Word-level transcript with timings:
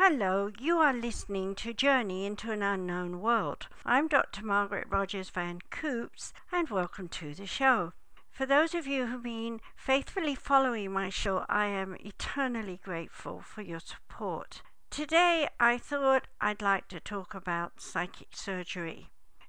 Hello, 0.00 0.48
you 0.60 0.78
are 0.78 0.94
listening 0.94 1.56
to 1.56 1.74
Journey 1.74 2.24
into 2.24 2.52
an 2.52 2.62
Unknown 2.62 3.20
World. 3.20 3.66
I'm 3.84 4.06
Dr. 4.06 4.44
Margaret 4.44 4.86
Rogers 4.88 5.28
Van 5.28 5.58
Coops, 5.70 6.32
and 6.52 6.70
welcome 6.70 7.08
to 7.08 7.34
the 7.34 7.46
show. 7.46 7.94
For 8.30 8.46
those 8.46 8.76
of 8.76 8.86
you 8.86 9.06
who've 9.06 9.24
been 9.24 9.60
faithfully 9.74 10.36
following 10.36 10.92
my 10.92 11.08
show, 11.08 11.44
I 11.48 11.66
am 11.66 11.96
eternally 11.98 12.78
grateful 12.80 13.40
for 13.40 13.62
your 13.62 13.80
support. 13.80 14.62
Today, 14.88 15.48
I 15.58 15.78
thought 15.78 16.28
I'd 16.40 16.62
like 16.62 16.86
to 16.90 17.00
talk 17.00 17.34
about 17.34 17.80
psychic 17.80 18.28
surgery. 18.36 19.08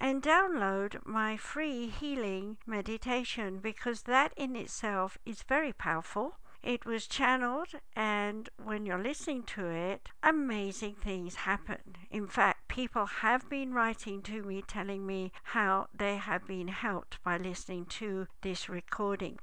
and 0.00 0.22
download 0.22 1.04
my 1.04 1.36
free 1.36 1.88
healing 1.88 2.56
meditation 2.66 3.58
because 3.58 4.02
that 4.02 4.32
in 4.36 4.54
itself 4.54 5.18
is 5.26 5.42
very 5.42 5.72
powerful 5.72 6.36
it 6.62 6.84
was 6.84 7.06
channeled, 7.06 7.68
and 7.94 8.48
when 8.62 8.84
you're 8.84 9.02
listening 9.02 9.44
to 9.44 9.66
it, 9.66 10.10
amazing 10.22 10.96
things 10.96 11.36
happen. 11.36 11.96
In 12.10 12.26
fact, 12.26 12.67
people 12.78 13.06
have 13.06 13.50
been 13.50 13.74
writing 13.74 14.22
to 14.22 14.40
me 14.44 14.62
telling 14.62 15.04
me 15.04 15.32
how 15.42 15.88
they 15.92 16.14
have 16.16 16.46
been 16.46 16.68
helped 16.68 17.18
by 17.24 17.36
listening 17.36 17.84
to 17.84 18.24
this 18.42 18.68
recording. 18.68 19.36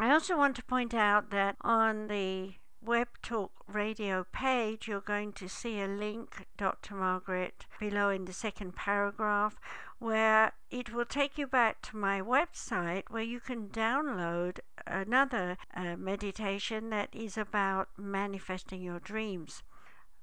I 0.00 0.10
also 0.10 0.36
want 0.36 0.56
to 0.56 0.64
point 0.64 0.92
out 0.92 1.30
that 1.30 1.54
on 1.60 2.08
the 2.08 2.54
Web 2.82 3.06
Talk 3.22 3.52
Radio 3.68 4.26
page, 4.32 4.88
you're 4.88 5.00
going 5.00 5.32
to 5.34 5.48
see 5.48 5.80
a 5.80 5.86
link, 5.86 6.44
Dr. 6.56 6.96
Margaret, 6.96 7.66
below 7.78 8.08
in 8.08 8.24
the 8.24 8.32
second 8.32 8.74
paragraph, 8.74 9.54
where 10.00 10.54
it 10.72 10.92
will 10.92 11.04
take 11.04 11.38
you 11.38 11.46
back 11.46 11.80
to 11.82 11.96
my 11.96 12.20
website 12.20 13.04
where 13.10 13.22
you 13.22 13.38
can 13.38 13.68
download 13.68 14.58
another 14.88 15.56
uh, 15.76 15.94
meditation 15.96 16.90
that 16.90 17.10
is 17.12 17.38
about 17.38 17.90
manifesting 17.96 18.82
your 18.82 18.98
dreams. 18.98 19.62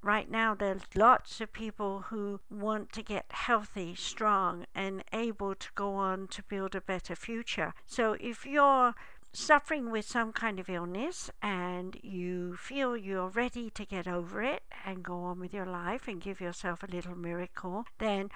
Right 0.03 0.29
now, 0.29 0.53
there's 0.53 0.83
lots 0.95 1.41
of 1.41 1.51
people 1.51 2.05
who 2.09 2.39
want 2.49 2.91
to 2.93 3.01
get 3.01 3.25
healthy, 3.31 3.95
strong, 3.95 4.65
and 4.73 5.03
able 5.11 5.55
to 5.55 5.69
go 5.75 5.95
on 5.95 6.27
to 6.29 6.43
build 6.43 6.75
a 6.75 6.81
better 6.81 7.15
future. 7.15 7.73
So, 7.85 8.15
if 8.19 8.45
you're 8.45 8.93
suffering 9.33 9.91
with 9.91 10.05
some 10.05 10.31
kind 10.31 10.59
of 10.59 10.69
illness 10.69 11.29
and 11.41 11.97
you 12.01 12.55
feel 12.55 12.95
you're 12.95 13.29
ready 13.29 13.69
to 13.71 13.85
get 13.85 14.07
over 14.07 14.41
it 14.41 14.63
and 14.85 15.03
go 15.03 15.23
on 15.23 15.39
with 15.39 15.53
your 15.53 15.65
life 15.65 16.07
and 16.07 16.21
give 16.21 16.39
yourself 16.39 16.83
a 16.83 16.87
little 16.87 17.15
miracle, 17.15 17.85
then 17.99 18.29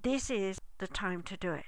this 0.00 0.30
is 0.30 0.58
the 0.78 0.88
time 0.88 1.22
to 1.22 1.36
do 1.36 1.52
it. 1.52 1.66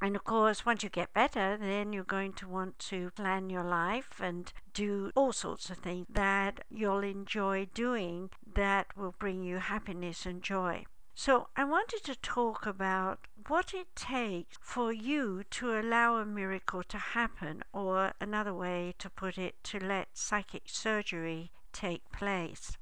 And 0.00 0.14
of 0.14 0.22
course, 0.22 0.64
once 0.64 0.84
you 0.84 0.90
get 0.90 1.12
better, 1.12 1.56
then 1.56 1.92
you're 1.92 2.04
going 2.04 2.32
to 2.34 2.48
want 2.48 2.78
to 2.90 3.10
plan 3.10 3.50
your 3.50 3.64
life 3.64 4.20
and 4.20 4.52
do 4.72 5.10
all 5.16 5.32
sorts 5.32 5.70
of 5.70 5.78
things 5.78 6.06
that 6.08 6.64
you'll 6.70 7.02
enjoy 7.02 7.66
doing 7.74 8.30
that 8.54 8.96
will 8.96 9.14
bring 9.18 9.42
you 9.42 9.58
happiness 9.58 10.24
and 10.24 10.40
joy. 10.42 10.84
So, 11.14 11.48
I 11.56 11.64
wanted 11.64 12.04
to 12.04 12.14
talk 12.14 12.64
about 12.64 13.26
what 13.48 13.74
it 13.74 13.96
takes 13.96 14.56
for 14.60 14.92
you 14.92 15.42
to 15.50 15.76
allow 15.76 16.18
a 16.18 16.24
miracle 16.24 16.84
to 16.84 16.98
happen, 16.98 17.64
or 17.72 18.12
another 18.20 18.54
way 18.54 18.94
to 18.98 19.10
put 19.10 19.36
it, 19.36 19.56
to 19.64 19.80
let 19.80 20.16
psychic 20.16 20.68
surgery 20.68 21.50
take 21.72 22.08
place. 22.12 22.76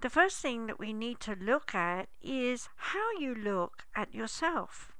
The 0.00 0.08
first 0.08 0.40
thing 0.40 0.66
that 0.66 0.78
we 0.78 0.94
need 0.94 1.20
to 1.20 1.36
look 1.38 1.74
at 1.74 2.08
is 2.22 2.70
how 2.76 3.18
you 3.18 3.34
look 3.34 3.84
at 3.94 4.14
yourself. 4.14 4.93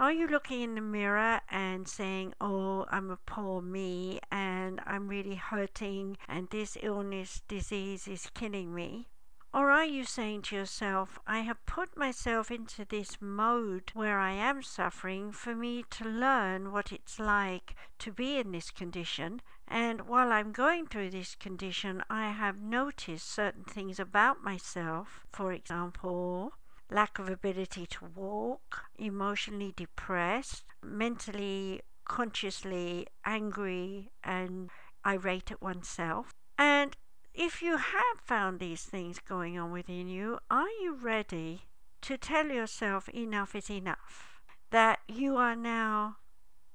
Are 0.00 0.12
you 0.12 0.28
looking 0.28 0.60
in 0.60 0.76
the 0.76 0.80
mirror 0.80 1.40
and 1.50 1.88
saying, 1.88 2.32
Oh, 2.40 2.86
I'm 2.88 3.10
a 3.10 3.16
poor 3.16 3.60
me 3.60 4.20
and 4.30 4.80
I'm 4.86 5.08
really 5.08 5.34
hurting 5.34 6.16
and 6.28 6.48
this 6.50 6.78
illness, 6.80 7.42
disease 7.48 8.06
is 8.06 8.30
killing 8.32 8.72
me? 8.72 9.08
Or 9.52 9.72
are 9.72 9.84
you 9.84 10.04
saying 10.04 10.42
to 10.42 10.54
yourself, 10.56 11.18
I 11.26 11.40
have 11.40 11.66
put 11.66 11.96
myself 11.96 12.52
into 12.52 12.84
this 12.84 13.20
mode 13.20 13.90
where 13.92 14.20
I 14.20 14.30
am 14.30 14.62
suffering 14.62 15.32
for 15.32 15.56
me 15.56 15.84
to 15.90 16.04
learn 16.04 16.70
what 16.70 16.92
it's 16.92 17.18
like 17.18 17.74
to 17.98 18.12
be 18.12 18.38
in 18.38 18.52
this 18.52 18.70
condition, 18.70 19.42
and 19.66 20.02
while 20.02 20.30
I'm 20.30 20.52
going 20.52 20.86
through 20.86 21.10
this 21.10 21.34
condition, 21.34 22.04
I 22.08 22.30
have 22.30 22.60
noticed 22.60 23.28
certain 23.28 23.64
things 23.64 23.98
about 23.98 24.44
myself, 24.44 25.26
for 25.32 25.52
example, 25.52 26.52
lack 26.90 27.18
of 27.18 27.28
ability 27.28 27.86
to 27.86 28.06
walk, 28.14 28.84
emotionally 28.98 29.72
depressed, 29.76 30.64
mentally, 30.82 31.80
consciously 32.04 33.06
angry 33.24 34.10
and 34.24 34.70
irate 35.06 35.52
at 35.52 35.62
oneself. 35.62 36.32
And 36.56 36.96
if 37.34 37.62
you 37.62 37.76
have 37.76 38.20
found 38.24 38.58
these 38.58 38.82
things 38.82 39.18
going 39.20 39.58
on 39.58 39.70
within 39.70 40.08
you, 40.08 40.38
are 40.50 40.68
you 40.80 40.94
ready 40.94 41.62
to 42.02 42.16
tell 42.16 42.46
yourself 42.46 43.08
enough 43.10 43.54
is 43.54 43.70
enough? 43.70 44.40
That 44.70 45.00
you 45.06 45.36
are 45.36 45.56
now 45.56 46.16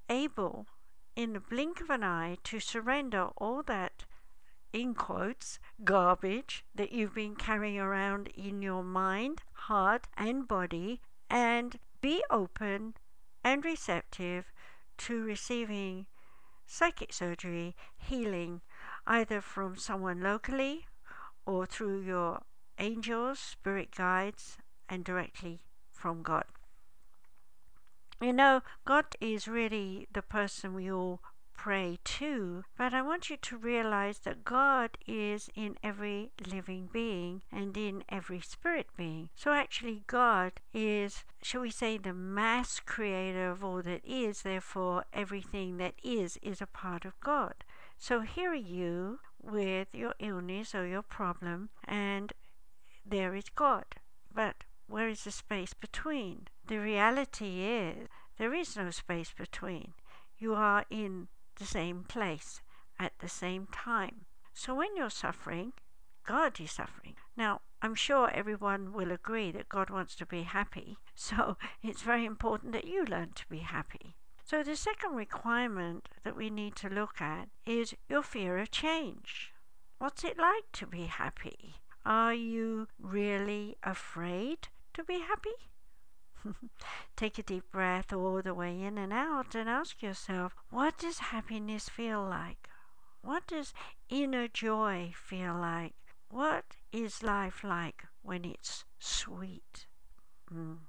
able, 0.10 0.68
in 1.16 1.34
the 1.34 1.40
blink 1.40 1.82
of 1.82 1.90
an 1.90 2.04
eye, 2.04 2.38
to 2.46 2.60
surrender 2.60 3.30
all 3.38 3.64
that 3.64 4.06
in 4.74 4.96
quotes, 4.96 5.60
garbage 5.84 6.66
that 6.74 6.92
you've 6.92 7.14
been 7.14 7.36
carrying 7.36 7.80
around 7.80 8.28
in 8.36 8.62
your 8.62 8.84
mind, 8.84 9.44
heart, 9.54 10.08
and 10.18 10.48
body, 10.48 11.00
and 11.30 11.80
be 12.02 12.24
open 12.30 12.96
and 13.44 13.64
receptive 13.64 14.52
to 14.98 15.24
receiving 15.24 16.08
psychic 16.66 17.14
surgery, 17.14 17.76
healing, 17.98 18.62
either 19.06 19.40
from 19.40 19.78
someone 19.78 20.22
locally 20.22 20.86
or 21.46 21.66
through 21.66 22.02
your 22.02 22.42
angels, 22.80 23.38
spirit 23.38 23.92
guides, 23.96 24.58
and 24.90 25.04
directly 25.04 25.62
from 25.92 26.24
God. 26.24 26.46
You 28.20 28.34
know, 28.34 28.62
God 28.86 29.06
is 29.20 29.48
really 29.48 30.08
the 30.12 30.22
person 30.22 30.74
we 30.74 30.90
all 30.92 31.22
pray 31.56 31.98
to, 32.04 32.64
but 32.78 32.94
I 32.94 33.02
want 33.02 33.30
you 33.30 33.38
to 33.38 33.58
realize 33.58 34.20
that 34.20 34.44
God 34.44 34.98
is 35.08 35.50
in 35.56 35.78
every 35.84 36.32
living 36.46 36.90
being 36.92 37.42
and 37.52 37.76
in 37.78 38.04
every 38.10 38.42
spirit 38.42 38.88
being. 38.98 39.30
So 39.36 39.52
actually, 39.52 40.04
God 40.08 40.54
is, 40.74 41.24
shall 41.42 41.62
we 41.62 41.72
say, 41.72 41.98
the 41.98 42.14
mass 42.14 42.80
creator 42.80 43.50
of 43.50 43.64
all 43.64 43.82
that 43.84 44.02
is, 44.06 44.42
therefore, 44.42 45.06
everything 45.14 45.78
that 45.78 45.96
is 46.04 46.38
is 46.42 46.62
a 46.62 46.68
part 46.68 47.06
of 47.06 47.20
God. 47.22 47.64
So 47.98 48.22
here 48.22 48.52
are 48.52 48.56
you 48.56 49.20
with 49.42 49.88
your 49.94 50.14
illness 50.20 50.76
or 50.76 50.86
your 50.86 51.02
problem, 51.02 51.70
and 51.86 52.34
there 53.06 53.36
is 53.36 53.50
God. 53.50 53.86
But 54.34 54.64
where 54.88 55.08
is 55.08 55.24
the 55.24 55.32
space 55.32 55.74
between? 55.74 56.48
The 56.68 56.78
reality 56.78 57.62
is 57.62 58.08
there 58.38 58.54
is 58.54 58.76
no 58.76 58.90
space 58.90 59.34
between. 59.38 59.94
You 60.38 60.56
are 60.56 60.86
in 60.90 61.28
the 61.56 61.66
same 61.66 62.04
place 62.04 62.62
at 63.00 63.14
the 63.20 63.30
same 63.30 63.68
time. 63.72 64.26
So 64.54 64.76
when 64.76 64.96
you're 64.96 65.10
suffering, 65.10 65.74
God 66.26 66.60
is 66.60 66.72
suffering. 66.72 67.16
Now, 67.36 67.62
I'm 67.82 67.96
sure 67.96 68.30
everyone 68.30 68.94
will 68.94 69.12
agree 69.12 69.52
that 69.52 69.68
God 69.68 69.90
wants 69.90 70.16
to 70.16 70.26
be 70.26 70.44
happy, 70.44 70.98
so 71.16 71.58
it's 71.82 72.02
very 72.02 72.26
important 72.26 72.72
that 72.72 72.88
you 72.88 73.04
learn 73.04 73.32
to 73.36 73.48
be 73.50 73.60
happy. 73.60 74.16
So, 74.46 74.62
the 74.62 74.76
second 74.76 75.16
requirement 75.16 76.10
that 76.24 76.36
we 76.36 76.50
need 76.50 76.76
to 76.78 76.90
look 76.90 77.22
at 77.22 77.50
is 77.66 77.96
your 78.10 78.22
fear 78.22 78.58
of 78.58 78.72
change. 78.72 79.54
What's 80.00 80.24
it 80.24 80.38
like 80.38 80.72
to 80.74 80.86
be 80.86 81.06
happy? 81.06 81.76
Are 82.06 82.34
you 82.34 82.88
really 83.00 83.78
afraid 83.84 84.68
to 84.94 85.04
be 85.04 85.20
happy? 85.20 85.56
Take 87.16 87.40
a 87.40 87.44
deep 87.44 87.72
breath 87.72 88.12
all 88.14 88.42
the 88.42 88.54
way 88.54 88.82
in 88.82 88.98
and 88.98 89.14
out 89.14 89.56
and 89.56 89.70
ask 89.70 90.02
yourself, 90.02 90.56
what 90.70 90.98
does 90.98 91.20
happiness 91.20 91.90
feel 91.90 92.24
like? 92.24 92.70
What 93.22 93.48
does 93.48 93.74
inner 94.10 94.48
joy 94.48 95.14
feel 95.16 95.56
like? 95.56 95.94
What 96.30 96.66
is 96.92 97.24
life 97.24 97.64
like 97.64 98.04
when 98.22 98.44
it's 98.46 98.86
sweet? 99.00 99.88
Mm. 100.54 100.80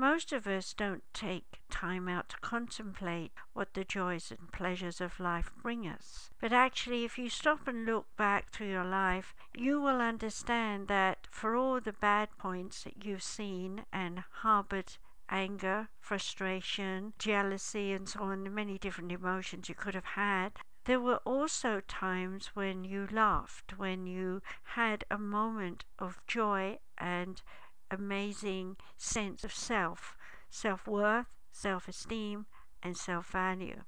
Most 0.00 0.32
of 0.32 0.46
us 0.46 0.72
don't 0.72 1.04
take 1.12 1.60
time 1.68 2.08
out 2.08 2.30
to 2.30 2.38
contemplate 2.38 3.32
what 3.52 3.74
the 3.74 3.84
joys 3.84 4.30
and 4.30 4.50
pleasures 4.50 4.98
of 4.98 5.20
life 5.20 5.52
bring 5.62 5.86
us. 5.86 6.30
But 6.40 6.54
actually, 6.54 7.04
if 7.04 7.18
you 7.18 7.28
stop 7.28 7.68
and 7.68 7.84
look 7.84 8.06
back 8.16 8.48
through 8.50 8.70
your 8.70 8.86
life, 8.86 9.34
you 9.54 9.78
will 9.78 10.00
understand 10.00 10.88
that 10.88 11.28
for 11.30 11.54
all 11.54 11.80
the 11.80 11.92
bad 11.92 12.30
points 12.38 12.82
that 12.84 13.04
you've 13.04 13.22
seen 13.22 13.84
and 13.92 14.24
harbored 14.40 14.94
anger, 15.28 15.90
frustration, 16.00 17.12
jealousy, 17.18 17.92
and 17.92 18.08
so 18.08 18.22
on, 18.22 18.54
many 18.54 18.78
different 18.78 19.12
emotions 19.12 19.68
you 19.68 19.74
could 19.74 19.94
have 19.94 20.16
had. 20.16 20.52
There 20.86 20.98
were 20.98 21.20
also 21.26 21.82
times 21.86 22.52
when 22.54 22.84
you 22.84 23.06
laughed, 23.12 23.78
when 23.78 24.06
you 24.06 24.40
had 24.62 25.04
a 25.10 25.18
moment 25.18 25.84
of 25.98 26.20
joy 26.26 26.78
and 26.96 27.42
amazing 27.90 28.76
sense 28.96 29.44
of 29.44 29.52
self, 29.52 30.16
self 30.50 30.86
worth, 30.86 31.26
self 31.52 31.88
esteem, 31.88 32.46
and 32.82 32.96
self 32.96 33.30
value. 33.30 33.82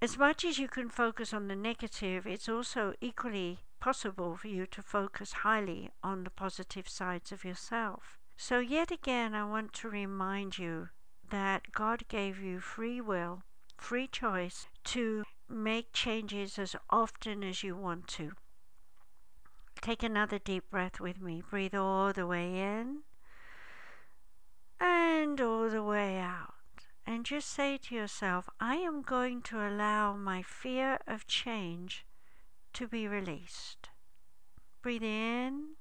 As 0.00 0.16
much 0.16 0.44
as 0.44 0.58
you 0.58 0.68
can 0.68 0.88
focus 0.88 1.32
on 1.32 1.48
the 1.48 1.56
negative, 1.56 2.26
it's 2.26 2.48
also 2.48 2.94
equally 3.00 3.60
possible 3.80 4.36
for 4.36 4.48
you 4.48 4.66
to 4.66 4.82
focus 4.82 5.32
highly 5.32 5.90
on 6.02 6.24
the 6.24 6.30
positive 6.30 6.88
sides 6.88 7.32
of 7.32 7.44
yourself. 7.44 8.18
So, 8.36 8.60
yet 8.60 8.92
again, 8.92 9.34
I 9.34 9.44
want 9.44 9.72
to 9.74 9.88
remind 9.88 10.58
you 10.58 10.90
that 11.30 11.72
God 11.72 12.06
gave 12.08 12.38
you 12.38 12.60
free 12.60 13.00
will, 13.00 13.42
free 13.76 14.06
choice 14.06 14.68
to 14.84 15.24
make 15.48 15.92
changes 15.92 16.58
as 16.58 16.76
often 16.90 17.42
as 17.42 17.62
you 17.62 17.76
want 17.76 18.06
to. 18.08 18.32
Take 19.80 20.02
another 20.02 20.38
deep 20.38 20.70
breath 20.70 21.00
with 21.00 21.20
me. 21.20 21.42
Breathe 21.48 21.74
all 21.74 22.12
the 22.12 22.26
way 22.26 22.60
in 22.60 23.02
and 24.80 25.40
all 25.40 25.68
the 25.68 25.82
way 25.82 26.18
out. 26.18 26.54
And 27.06 27.24
just 27.24 27.48
say 27.48 27.78
to 27.78 27.94
yourself, 27.94 28.48
I 28.60 28.76
am 28.76 29.02
going 29.02 29.42
to 29.42 29.66
allow 29.66 30.14
my 30.16 30.42
fear 30.42 30.98
of 31.06 31.26
change 31.26 32.06
to 32.74 32.86
be 32.86 33.08
released. 33.08 33.88
Breathe 34.82 35.02
in 35.02 35.76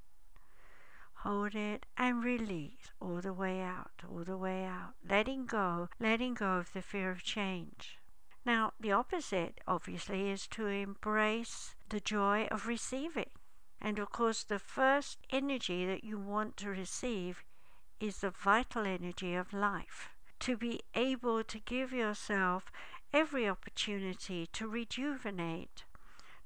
hold 1.27 1.55
it, 1.55 1.85
and 1.97 2.23
release 2.23 2.91
all 3.01 3.19
the 3.21 3.33
way 3.33 3.59
out, 3.61 3.91
all 4.09 4.23
the 4.23 4.37
way 4.37 4.63
out. 4.63 4.93
Letting 5.07 5.45
go, 5.45 5.89
letting 5.99 6.35
go 6.35 6.51
of 6.57 6.71
the 6.73 6.81
fear 6.81 7.11
of 7.11 7.23
change. 7.23 7.99
Now, 8.45 8.73
the 8.79 8.93
opposite, 8.93 9.59
obviously, 9.67 10.29
is 10.29 10.47
to 10.49 10.67
embrace 10.67 11.75
the 11.89 11.99
joy 11.99 12.47
of 12.49 12.67
receiving. 12.67 13.31
And 13.81 13.99
of 13.99 14.11
course, 14.11 14.43
the 14.43 14.59
first 14.59 15.17
energy 15.29 15.85
that 15.85 16.03
you 16.03 16.17
want 16.17 16.55
to 16.57 16.69
receive 16.69 17.43
is 17.99 18.17
the 18.17 18.29
vital 18.29 18.85
energy 18.85 19.33
of 19.35 19.53
life. 19.53 20.09
To 20.41 20.55
be 20.55 20.81
able 20.93 21.43
to 21.43 21.59
give 21.59 21.91
yourself 21.91 22.71
every 23.11 23.47
opportunity 23.47 24.47
to 24.53 24.67
rejuvenate, 24.67 25.85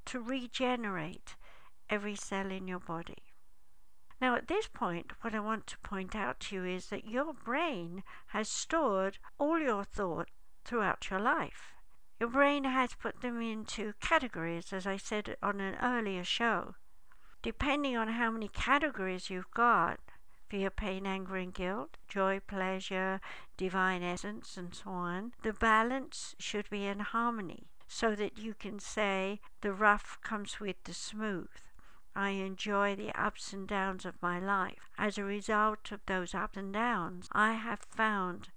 to 0.06 0.20
regenerate 0.20 1.36
every 1.90 2.16
cell 2.16 2.52
in 2.52 2.68
your 2.68 2.80
body. 2.80 3.24
Now, 4.22 4.36
at 4.36 4.48
this 4.48 4.68
point, 4.68 5.12
what 5.22 5.34
I 5.34 5.40
want 5.40 5.66
to 5.68 5.80
point 5.80 6.16
out 6.16 6.40
to 6.42 6.56
you 6.56 6.66
is 6.66 6.88
that 6.88 7.08
your 7.08 7.34
brain 7.34 8.04
has 8.28 8.48
stored 8.48 9.18
all 9.40 9.60
your 9.60 9.84
thoughts 9.84 10.32
throughout 10.64 11.10
your 11.10 11.20
life. 11.20 11.74
Your 12.20 12.30
brain 12.30 12.66
has 12.66 12.94
put 12.94 13.22
them 13.22 13.42
into 13.42 13.94
categories, 14.00 14.72
as 14.72 14.86
I 14.86 14.98
said 14.98 15.36
on 15.42 15.60
an 15.60 15.76
earlier 15.82 16.24
show. 16.24 16.76
Depending 17.42 17.98
on 17.98 18.10
how 18.10 18.30
many 18.30 18.48
categories 18.48 19.32
you've 19.32 19.50
got 19.56 20.00
fear, 20.52 20.70
pain, 20.70 21.06
anger, 21.06 21.38
and 21.38 21.54
guilt, 21.54 21.96
joy, 22.10 22.38
pleasure, 22.46 23.22
divine 23.56 24.04
essence, 24.04 24.58
and 24.58 24.76
so 24.76 24.90
on 24.90 25.32
the 25.44 25.54
balance 25.54 26.36
should 26.40 26.70
be 26.70 26.86
in 26.86 27.00
harmony 27.00 27.70
so 27.88 28.16
that 28.16 28.38
you 28.38 28.54
can 28.54 28.78
say 28.78 29.40
the 29.62 29.72
rough 29.72 30.18
comes 30.22 30.60
with 30.60 30.76
the 30.84 30.94
smooth. 30.94 31.48
I 32.14 32.32
enjoy 32.32 32.98
the 32.98 33.18
ups 33.18 33.54
and 33.54 33.66
downs 33.66 34.06
of 34.06 34.22
my 34.22 34.40
life. 34.40 34.90
As 34.98 35.18
a 35.18 35.24
result 35.24 35.90
of 35.94 36.02
those 36.06 36.36
ups 36.36 36.58
and 36.58 36.74
downs, 36.74 37.30
I 37.32 37.54
have 37.54 37.80
found 37.80 38.50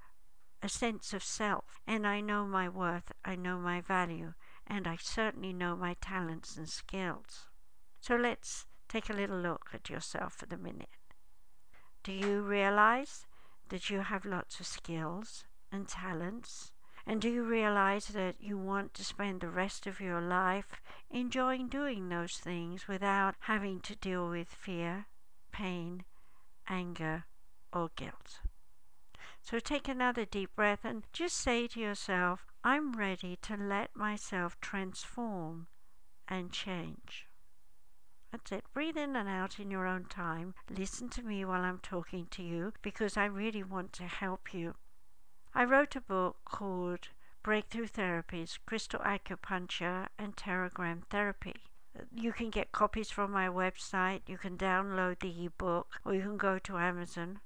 a 0.61 0.69
sense 0.69 1.13
of 1.13 1.23
self, 1.23 1.81
and 1.87 2.05
I 2.09 2.21
know 2.21 2.45
my 2.45 2.69
worth, 2.69 3.13
I 3.25 3.37
know 3.37 3.59
my 3.59 3.81
value, 3.81 4.35
and 4.67 4.89
I 4.89 4.97
certainly 5.01 5.53
know 5.53 5.77
my 5.77 5.95
talents 6.01 6.57
and 6.57 6.69
skills. 6.69 7.47
So 8.01 8.17
let's 8.17 8.67
take 8.89 9.09
a 9.09 9.13
little 9.13 9.39
look 9.39 9.69
at 9.73 9.89
yourself 9.89 10.33
for 10.33 10.47
the 10.47 10.57
minute. 10.57 10.89
Do 12.05 12.13
you 12.13 12.43
realize 12.43 13.27
that 13.71 13.91
you 13.91 14.01
have 14.01 14.25
lots 14.25 14.61
of 14.61 14.67
skills 14.67 15.45
and 15.73 15.89
talents 15.89 16.71
and 17.07 17.21
do 17.21 17.29
you 17.29 17.43
realize 17.43 18.09
that 18.09 18.37
you 18.41 18.57
want 18.57 18.95
to 18.95 19.05
spend 19.05 19.41
the 19.41 19.49
rest 19.49 19.87
of 19.87 20.01
your 20.01 20.21
life 20.21 20.81
enjoying 21.11 21.69
doing 21.69 22.09
those 22.09 22.37
things 22.39 22.89
without 22.89 23.35
having 23.41 23.81
to 23.81 23.97
deal 23.97 24.29
with 24.29 24.49
fear, 24.49 25.07
pain, 25.53 26.05
anger, 26.67 27.25
or 27.73 27.91
guilt? 27.97 28.41
So 29.43 29.59
take 29.59 29.87
another 29.87 30.25
deep 30.25 30.57
breath 30.57 30.85
and 30.85 31.05
just 31.13 31.37
say 31.37 31.67
to 31.69 31.81
yourself, 31.81 32.47
I'm 32.63 32.93
ready 32.93 33.37
to 33.43 33.57
let 33.57 33.95
myself 33.95 34.59
transform 34.63 35.67
and 36.27 36.51
change. 36.51 37.24
That's 38.35 38.51
it. 38.51 38.65
Breathe 38.75 38.97
in 38.97 39.15
and 39.15 39.29
out 39.29 39.61
in 39.61 39.71
your 39.71 39.87
own 39.87 40.07
time. 40.07 40.55
Listen 40.69 41.09
to 41.11 41.23
me 41.23 41.45
while 41.45 41.63
I'm 41.63 41.79
talking 41.79 42.27
to 42.33 42.43
you 42.43 42.73
because 42.83 43.17
I 43.17 43.27
really 43.27 43.63
want 43.63 43.93
to 43.93 44.09
help 44.09 44.53
you. 44.53 44.75
I 45.55 45.63
wrote 45.63 45.95
a 45.95 46.01
book 46.01 46.39
called 46.45 47.11
Breakthrough 47.45 47.87
Therapies 47.87 48.59
Crystal 48.67 48.99
Acupuncture 48.99 50.09
and 50.19 50.35
Pterogram 50.35 51.03
Therapy. 51.11 51.55
You 52.13 52.33
can 52.33 52.51
get 52.51 52.73
copies 52.73 53.09
from 53.09 53.31
my 53.31 53.47
website, 53.47 54.23
you 54.27 54.37
can 54.37 54.59
download 54.59 55.21
the 55.21 55.45
ebook, 55.45 56.01
or 56.05 56.13
you 56.13 56.23
can 56.23 56.37
go 56.37 56.59
to 56.59 56.77
Amazon. 56.77 57.39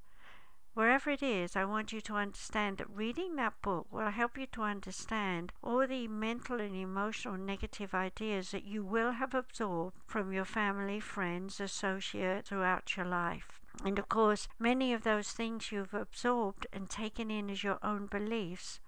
Wherever 0.78 1.10
it 1.10 1.24
is, 1.24 1.56
I 1.56 1.64
want 1.64 1.92
you 1.92 2.00
to 2.02 2.14
understand 2.14 2.78
that 2.78 2.88
reading 2.88 3.34
that 3.34 3.60
book 3.62 3.88
will 3.90 4.10
help 4.10 4.38
you 4.38 4.46
to 4.52 4.62
understand 4.62 5.52
all 5.60 5.84
the 5.84 6.06
mental 6.06 6.60
and 6.60 6.76
emotional 6.76 7.36
negative 7.36 7.94
ideas 7.94 8.52
that 8.52 8.62
you 8.62 8.84
will 8.84 9.10
have 9.10 9.34
absorbed 9.34 9.96
from 10.06 10.32
your 10.32 10.44
family, 10.44 11.00
friends, 11.00 11.58
associates 11.58 12.50
throughout 12.50 12.96
your 12.96 13.06
life. 13.06 13.58
And 13.84 13.98
of 13.98 14.08
course, 14.08 14.46
many 14.60 14.92
of 14.92 15.02
those 15.02 15.32
things 15.32 15.72
you've 15.72 15.94
absorbed 15.94 16.68
and 16.72 16.88
taken 16.88 17.28
in 17.28 17.50
as 17.50 17.64
your 17.64 17.80
own 17.82 18.06
beliefs 18.06 18.78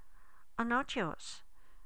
are 0.56 0.64
not 0.64 0.94
yours. 0.94 1.42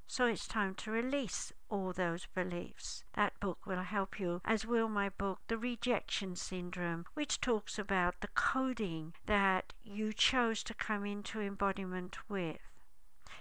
So 0.06 0.26
it's 0.26 0.46
time 0.46 0.74
to 0.76 0.90
release 0.90 1.52
all 1.68 1.92
those 1.92 2.26
beliefs. 2.34 3.04
That 3.14 3.38
book 3.40 3.66
will 3.66 3.82
help 3.82 4.20
you, 4.20 4.40
as 4.44 4.66
will 4.66 4.88
my 4.88 5.08
book, 5.08 5.40
The 5.48 5.58
Rejection 5.58 6.36
Syndrome, 6.36 7.06
which 7.14 7.40
talks 7.40 7.78
about 7.78 8.20
the 8.20 8.28
coding 8.28 9.14
that 9.26 9.72
you 9.82 10.12
chose 10.12 10.62
to 10.64 10.74
come 10.74 11.04
into 11.04 11.40
embodiment 11.40 12.18
with. 12.28 12.58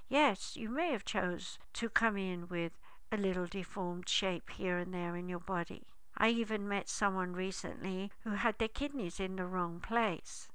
Yes, 0.07 0.55
you 0.55 0.69
may 0.69 0.91
have 0.91 1.05
chose 1.05 1.59
to 1.73 1.89
come 1.89 2.17
in 2.17 2.47
with 2.47 2.71
a 3.11 3.17
little 3.17 3.45
deformed 3.45 4.09
shape 4.09 4.49
here 4.49 4.77
and 4.77 4.93
there 4.93 5.15
in 5.15 5.29
your 5.29 5.39
body. 5.39 5.83
I 6.17 6.29
even 6.29 6.67
met 6.67 6.89
someone 6.89 7.33
recently 7.33 8.11
who 8.23 8.31
had 8.31 8.57
their 8.57 8.67
kidneys 8.67 9.19
in 9.19 9.35
the 9.35 9.45
wrong 9.45 9.79
place, 9.79 10.47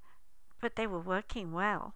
but 0.60 0.74
they 0.74 0.86
were 0.86 1.00
working 1.00 1.52
well. 1.52 1.94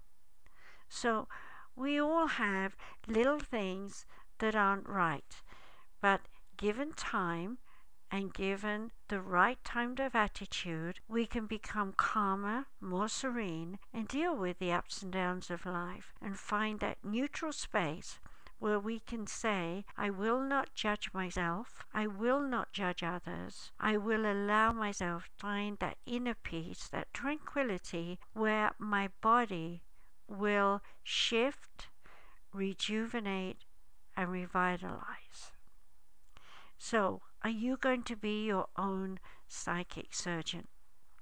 So 0.88 1.28
we 1.76 2.00
all 2.00 2.26
have 2.26 2.76
little 3.07 3.38
things 3.38 4.07
that 4.38 4.55
aren't 4.55 4.88
right, 4.88 5.43
but 6.00 6.21
given 6.57 6.93
time 6.93 7.59
and 8.11 8.35
given 8.35 8.91
the 9.09 9.21
right 9.21 9.59
kind 9.64 9.99
of 9.99 10.14
attitude, 10.14 11.00
we 11.09 11.25
can 11.25 11.47
become 11.47 11.95
calmer, 11.97 12.67
more 12.81 13.09
serene, 13.09 13.79
and 13.93 14.07
deal 14.07 14.37
with 14.37 14.59
the 14.59 14.71
ups 14.71 15.02
and 15.02 15.12
downs 15.12 15.50
of 15.50 15.64
life 15.64 16.12
and 16.21 16.38
find 16.38 16.81
that 16.81 16.99
neutral 17.02 17.52
space 17.52 18.21
where 18.59 18.79
we 18.79 19.00
can 19.00 19.26
say, 19.26 19.85
I 19.97 20.11
will 20.11 20.41
not 20.41 20.75
judge 20.75 21.11
myself, 21.12 21.85
I 21.93 22.07
will 22.07 22.41
not 22.41 22.73
judge 22.73 23.02
others, 23.02 23.73
I 23.81 23.97
will 23.97 24.25
allow 24.25 24.73
myself 24.73 25.25
to 25.25 25.31
find 25.41 25.79
that 25.79 25.99
inner 26.07 26.35
peace, 26.35 26.87
that 26.93 27.12
tranquility, 27.12 28.21
where 28.35 28.73
my 28.79 29.09
body 29.21 29.83
will 30.33 30.83
shift, 31.03 31.89
rejuvenate, 32.53 33.65
and 34.17 34.31
revitalize. 34.31 35.51
So, 36.79 37.23
are 37.43 37.51
you 37.51 37.77
going 37.77 38.05
to 38.05 38.17
be 38.17 38.47
your 38.47 38.69
own 38.77 39.19
psychic 39.49 40.15
surgeon? 40.15 40.69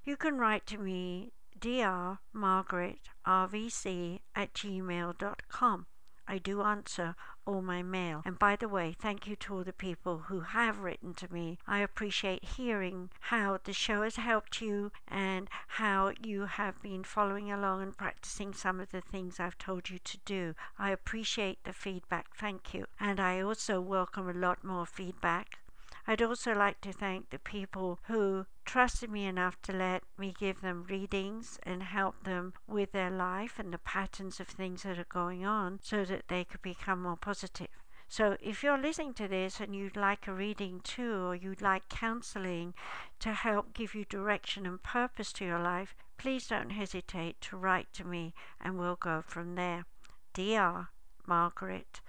You 0.03 0.17
can 0.17 0.37
write 0.37 0.67
to 0.67 0.77
me 0.77 1.31
drmargaretrvc 1.59 4.19
at 4.35 4.53
gmail.com 4.53 5.87
I 6.27 6.37
do 6.37 6.61
answer 6.61 7.15
all 7.45 7.61
my 7.61 7.81
mail. 7.81 8.21
And 8.25 8.37
by 8.37 8.55
the 8.55 8.69
way, 8.69 8.95
thank 8.99 9.27
you 9.27 9.35
to 9.37 9.55
all 9.55 9.63
the 9.63 9.73
people 9.73 10.19
who 10.27 10.41
have 10.41 10.79
written 10.79 11.13
to 11.15 11.33
me. 11.33 11.57
I 11.67 11.79
appreciate 11.79 12.43
hearing 12.43 13.09
how 13.19 13.59
the 13.63 13.73
show 13.73 14.03
has 14.03 14.15
helped 14.15 14.61
you 14.61 14.91
and 15.07 15.49
how 15.67 16.13
you 16.23 16.45
have 16.45 16.81
been 16.81 17.03
following 17.03 17.51
along 17.51 17.81
and 17.81 17.97
practicing 17.97 18.53
some 18.53 18.79
of 18.79 18.91
the 18.91 19.01
things 19.01 19.39
I've 19.39 19.57
told 19.57 19.89
you 19.89 19.99
to 19.99 20.17
do. 20.25 20.55
I 20.77 20.91
appreciate 20.91 21.63
the 21.63 21.73
feedback. 21.73 22.35
Thank 22.35 22.73
you. 22.73 22.85
And 22.99 23.19
I 23.19 23.41
also 23.41 23.81
welcome 23.81 24.29
a 24.29 24.33
lot 24.33 24.63
more 24.63 24.85
feedback. 24.85 25.59
I'd 26.07 26.21
also 26.21 26.53
like 26.53 26.81
to 26.81 26.91
thank 26.91 27.29
the 27.29 27.39
people 27.39 27.99
who 28.03 28.45
trusted 28.65 29.09
me 29.09 29.25
enough 29.25 29.61
to 29.63 29.73
let 29.73 30.03
me 30.17 30.33
give 30.37 30.61
them 30.61 30.85
readings 30.89 31.59
and 31.63 31.83
help 31.83 32.23
them 32.23 32.53
with 32.67 32.91
their 32.91 33.09
life 33.09 33.59
and 33.59 33.73
the 33.73 33.77
patterns 33.77 34.39
of 34.39 34.47
things 34.47 34.83
that 34.83 34.99
are 34.99 35.05
going 35.05 35.45
on 35.45 35.79
so 35.81 36.05
that 36.05 36.27
they 36.27 36.43
could 36.43 36.61
become 36.61 37.01
more 37.01 37.17
positive. 37.17 37.67
So, 38.07 38.35
if 38.41 38.61
you're 38.61 38.77
listening 38.77 39.13
to 39.13 39.27
this 39.29 39.61
and 39.61 39.73
you'd 39.73 39.95
like 39.95 40.27
a 40.27 40.33
reading 40.33 40.81
too, 40.83 41.27
or 41.27 41.33
you'd 41.33 41.61
like 41.61 41.87
counseling 41.87 42.73
to 43.19 43.31
help 43.31 43.73
give 43.73 43.95
you 43.95 44.03
direction 44.03 44.65
and 44.65 44.83
purpose 44.83 45.31
to 45.33 45.45
your 45.45 45.59
life, 45.59 45.95
please 46.17 46.47
don't 46.47 46.71
hesitate 46.71 47.39
to 47.41 47.55
write 47.55 47.93
to 47.93 48.03
me 48.03 48.33
and 48.59 48.77
we'll 48.77 48.97
go 48.97 49.21
from 49.25 49.55
there. 49.55 49.85
Dr. 50.33 50.89
Margaret, 51.25 52.01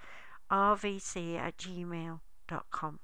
rvc 0.51 1.37
at 1.37 1.57
gmail.com. 1.57 2.99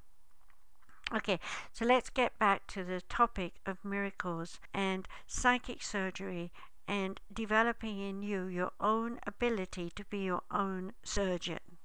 Okay, 1.13 1.39
so 1.73 1.85
let's 1.85 2.11
get 2.11 2.37
back 2.37 2.67
to 2.67 2.83
the 2.83 3.01
topic 3.01 3.53
of 3.65 3.83
miracles 3.83 4.59
and 4.73 5.07
psychic 5.25 5.81
surgery 5.81 6.51
and 6.87 7.19
developing 7.33 7.99
in 7.99 8.21
you 8.21 8.45
your 8.45 8.71
own 8.79 9.19
ability 9.25 9.91
to 9.95 10.05
be 10.05 10.19
your 10.19 10.43
own 10.51 10.93
surgeon. 11.03 11.77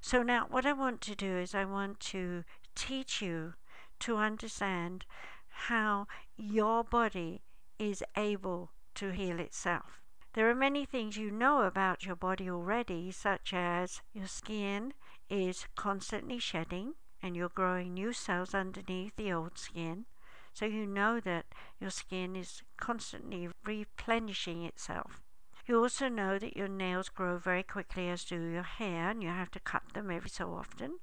So, 0.00 0.22
now 0.22 0.46
what 0.48 0.64
I 0.64 0.72
want 0.72 1.02
to 1.02 1.14
do 1.14 1.36
is 1.36 1.54
I 1.54 1.66
want 1.66 2.00
to 2.12 2.44
teach 2.74 3.20
you 3.20 3.54
to 4.00 4.16
understand 4.16 5.04
how 5.48 6.06
your 6.36 6.82
body 6.82 7.42
is 7.78 8.02
able 8.16 8.70
to 8.94 9.10
heal 9.10 9.38
itself. 9.40 10.00
There 10.32 10.48
are 10.48 10.54
many 10.54 10.86
things 10.86 11.18
you 11.18 11.30
know 11.30 11.62
about 11.62 12.04
your 12.06 12.16
body 12.16 12.48
already, 12.48 13.10
such 13.10 13.52
as 13.52 14.00
your 14.14 14.26
skin 14.26 14.94
is 15.28 15.66
constantly 15.76 16.38
shedding, 16.38 16.94
and 17.22 17.36
you're 17.36 17.48
growing 17.48 17.94
new 17.94 18.12
cells 18.12 18.54
underneath 18.54 19.16
the 19.16 19.32
old 19.32 19.58
skin. 19.58 20.06
So 20.52 20.66
you 20.66 20.86
know 20.86 21.20
that 21.20 21.46
your 21.80 21.90
skin 21.90 22.34
is 22.34 22.62
constantly 22.76 23.48
replenishing 23.64 24.64
itself. 24.64 25.22
You 25.66 25.78
also 25.80 26.08
know 26.08 26.38
that 26.38 26.56
your 26.56 26.68
nails 26.68 27.08
grow 27.08 27.38
very 27.38 27.62
quickly, 27.62 28.08
as 28.08 28.24
do 28.24 28.40
your 28.40 28.64
hair, 28.64 29.10
and 29.10 29.22
you 29.22 29.28
have 29.28 29.50
to 29.52 29.60
cut 29.60 29.82
them 29.94 30.10
every 30.10 30.30
so 30.30 30.52
often. 30.52 30.98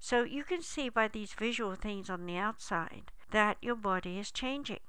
So 0.00 0.22
you 0.22 0.44
can 0.44 0.62
see 0.62 0.88
by 0.88 1.08
these 1.08 1.34
visual 1.34 1.74
things 1.74 2.10
on 2.10 2.26
the 2.26 2.36
outside 2.36 3.12
that 3.30 3.58
your 3.60 3.76
body 3.76 4.18
is 4.18 4.30
changing. 4.30 4.80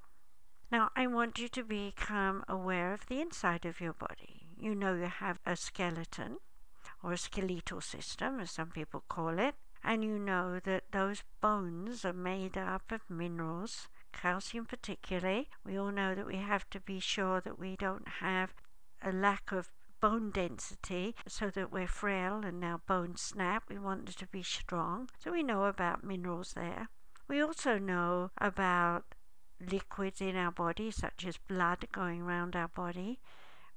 Now, 0.72 0.90
I 0.96 1.08
want 1.08 1.40
you 1.40 1.48
to 1.50 1.64
become 1.64 2.44
aware 2.48 2.94
of 2.94 3.08
the 3.08 3.22
inside 3.22 3.66
of 3.66 3.82
your 3.82 3.94
body. 3.94 4.48
You 4.58 4.76
know 4.76 4.94
you 4.96 5.06
have 5.06 5.40
a 5.46 5.56
skeleton, 5.56 6.38
or 7.04 7.14
a 7.14 7.18
skeletal 7.18 7.82
system, 7.82 8.40
as 8.40 8.52
some 8.52 8.70
people 8.70 9.04
call 9.10 9.40
it, 9.40 9.56
and 9.84 10.04
you 10.04 10.20
know 10.20 10.60
that 10.64 10.84
those 10.92 11.24
bones 11.42 12.04
are 12.06 12.14
made 12.14 12.58
up 12.58 12.92
of 12.92 13.10
minerals, 13.10 13.88
calcium 14.12 14.66
particularly. 14.66 15.50
We 15.66 15.78
all 15.78 15.92
know 15.92 16.16
that 16.16 16.28
we 16.28 16.38
have 16.38 16.70
to 16.72 16.80
be 16.80 17.00
sure 17.00 17.42
that 17.42 17.60
we 17.60 17.76
don't 17.76 18.08
have 18.20 18.54
a 19.02 19.12
lack 19.12 19.52
of 19.52 19.70
bone 20.00 20.32
density 20.32 21.16
so 21.28 21.50
that 21.50 21.72
we're 21.72 21.88
frail 21.88 22.42
and 22.46 22.64
our 22.64 22.80
bones 22.80 23.22
snap. 23.22 23.64
We 23.70 23.78
want 23.78 24.08
to 24.08 24.28
be 24.28 24.44
strong. 24.44 25.10
So 25.20 25.32
we 25.32 25.44
know 25.44 25.66
about 25.66 26.04
minerals 26.04 26.54
there. 26.54 26.90
We 27.28 27.42
also 27.42 27.78
know 27.78 28.32
about 28.38 29.04
liquids 29.60 30.22
in 30.22 30.36
our 30.36 30.52
body, 30.52 30.90
such 30.92 31.26
as 31.26 31.38
blood 31.38 31.88
going 31.92 32.22
around 32.22 32.56
our 32.56 32.70
body. 32.70 33.20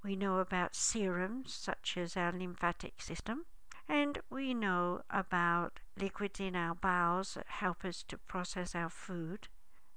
We 0.03 0.17
know 0.17 0.39
about 0.39 0.75
serums, 0.75 1.53
such 1.55 1.97
as 1.97 2.17
our 2.17 2.33
lymphatic 2.33 3.01
system. 3.01 3.45
And 3.89 4.19
we 4.31 4.55
know 4.55 5.03
about 5.11 5.81
liquids 5.99 6.41
in 6.41 6.57
our 6.57 6.75
bowels 6.75 7.35
that 7.35 7.47
help 7.47 7.85
us 7.85 8.03
to 8.09 8.17
process 8.19 8.75
our 8.75 8.89
food. 8.89 9.49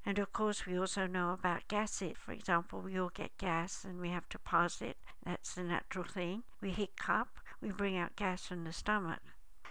And 0.05 0.19
of 0.19 0.33
course, 0.33 0.65
we 0.65 0.77
also 0.77 1.07
know 1.07 1.31
about 1.31 1.67
gases. 1.67 2.15
For 2.17 2.31
example, 2.31 2.81
we 2.81 2.99
all 2.99 3.11
get 3.13 3.37
gas 3.37 3.83
and 3.83 3.99
we 3.99 4.09
have 4.09 4.29
to 4.29 4.39
pass 4.39 4.81
it. 4.81 4.97
That's 5.23 5.55
the 5.55 5.63
natural 5.63 6.05
thing. 6.05 6.43
We 6.61 6.71
hiccup, 6.71 7.29
we 7.61 7.71
bring 7.71 7.97
out 7.97 8.15
gas 8.15 8.45
from 8.45 8.63
the 8.63 8.73
stomach. 8.73 9.21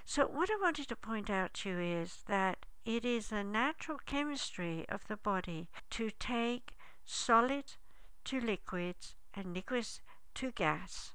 So, 0.04 0.26
what 0.26 0.50
I 0.50 0.58
wanted 0.60 0.88
to 0.88 0.96
point 0.96 1.30
out 1.30 1.54
to 1.54 1.70
you 1.70 1.78
is 1.78 2.24
that 2.26 2.66
it 2.84 3.04
is 3.04 3.28
the 3.28 3.42
natural 3.42 3.98
chemistry 4.04 4.84
of 4.88 5.06
the 5.08 5.16
body 5.16 5.68
to 5.90 6.10
take 6.10 6.74
solids 7.04 7.78
to 8.24 8.40
liquids 8.40 9.14
and 9.34 9.54
liquids 9.54 10.00
to 10.34 10.50
gas, 10.50 11.12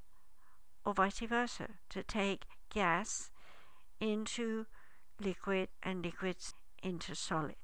or 0.86 0.94
vice 0.94 1.20
versa, 1.20 1.68
to 1.90 2.04
take 2.04 2.46
gas 2.70 3.32
into 4.00 4.66
liquid 5.20 5.70
and 5.84 6.04
liquids 6.04 6.54
into 6.82 7.16
solid. 7.16 7.56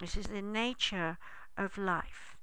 This 0.00 0.16
is 0.16 0.26
the 0.26 0.42
nature 0.42 1.18
of 1.56 1.78
life. 1.78 2.36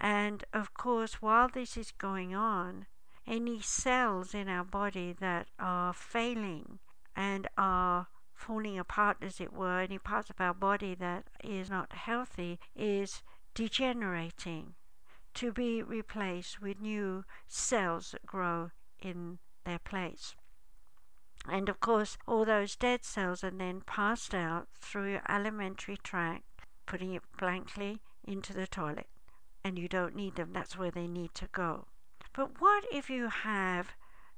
And 0.00 0.44
of 0.52 0.74
course, 0.74 1.20
while 1.20 1.48
this 1.48 1.76
is 1.76 1.92
going 1.92 2.34
on, 2.34 2.86
any 3.26 3.60
cells 3.60 4.34
in 4.34 4.48
our 4.48 4.64
body 4.64 5.14
that 5.20 5.48
are 5.58 5.92
failing 5.92 6.78
and 7.16 7.46
are 7.58 8.08
falling 8.34 8.78
apart, 8.78 9.18
as 9.20 9.40
it 9.40 9.52
were, 9.52 9.80
any 9.80 9.98
parts 9.98 10.30
of 10.30 10.40
our 10.40 10.54
body 10.54 10.94
that 10.94 11.26
is 11.44 11.68
not 11.68 11.92
healthy, 11.92 12.58
is 12.74 13.22
degenerating 13.54 14.74
to 15.34 15.52
be 15.52 15.82
replaced 15.82 16.60
with 16.60 16.80
new 16.80 17.24
cells 17.46 18.12
that 18.12 18.24
grow 18.24 18.70
in 19.02 19.38
their 19.64 19.78
place. 19.78 20.34
And 21.48 21.70
of 21.70 21.80
course, 21.80 22.18
all 22.26 22.44
those 22.44 22.76
dead 22.76 23.02
cells 23.02 23.42
are 23.42 23.50
then 23.50 23.80
passed 23.80 24.34
out 24.34 24.68
through 24.78 25.12
your 25.12 25.22
alimentary 25.26 25.96
tract, 25.96 26.44
putting 26.84 27.14
it 27.14 27.22
blankly 27.38 28.02
into 28.22 28.52
the 28.52 28.66
toilet. 28.66 29.08
And 29.64 29.78
you 29.78 29.88
don't 29.88 30.14
need 30.14 30.36
them, 30.36 30.52
that's 30.52 30.76
where 30.76 30.90
they 30.90 31.06
need 31.06 31.34
to 31.34 31.48
go. 31.50 31.86
But 32.34 32.60
what 32.60 32.84
if 32.92 33.08
you 33.08 33.28
have 33.28 33.94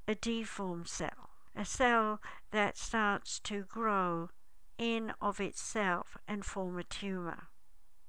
a 0.07 0.15
deformed 0.15 0.87
cell? 0.87 1.29
A 1.55 1.65
cell 1.65 2.21
that 2.51 2.77
starts 2.77 3.39
to 3.41 3.63
grow 3.63 4.29
in 4.77 5.13
of 5.21 5.39
itself 5.39 6.17
and 6.27 6.45
form 6.45 6.79
a 6.79 6.83
tumor. 6.83 7.49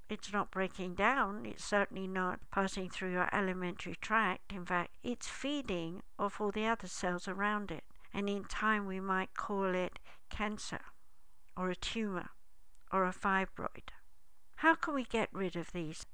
It's 0.08 0.32
not 0.32 0.50
breaking 0.50 0.94
down, 0.94 1.46
it's 1.46 1.64
certainly 1.64 2.06
not 2.06 2.40
passing 2.50 2.88
through 2.88 3.12
your 3.12 3.28
alimentary 3.32 3.96
tract. 3.96 4.52
In 4.52 4.64
fact, 4.64 4.96
it's 5.02 5.28
feeding 5.28 6.02
off 6.18 6.40
all 6.40 6.52
the 6.52 6.66
other 6.66 6.86
cells 6.86 7.26
around 7.26 7.70
it 7.70 7.84
and 8.14 8.30
in 8.30 8.44
time 8.44 8.87
we 8.87 9.00
might 9.00 9.35
call 9.35 9.75
it 9.75 9.99
cancer 10.30 10.80
or 11.56 11.68
a 11.68 11.76
tumor 11.76 12.30
or 12.92 13.04
a 13.04 13.12
fibroid. 13.12 13.90
How 14.56 14.75
can 14.76 14.94
we 14.94 15.04
get 15.04 15.28
rid 15.33 15.56
of 15.56 15.73
these? 15.73 16.06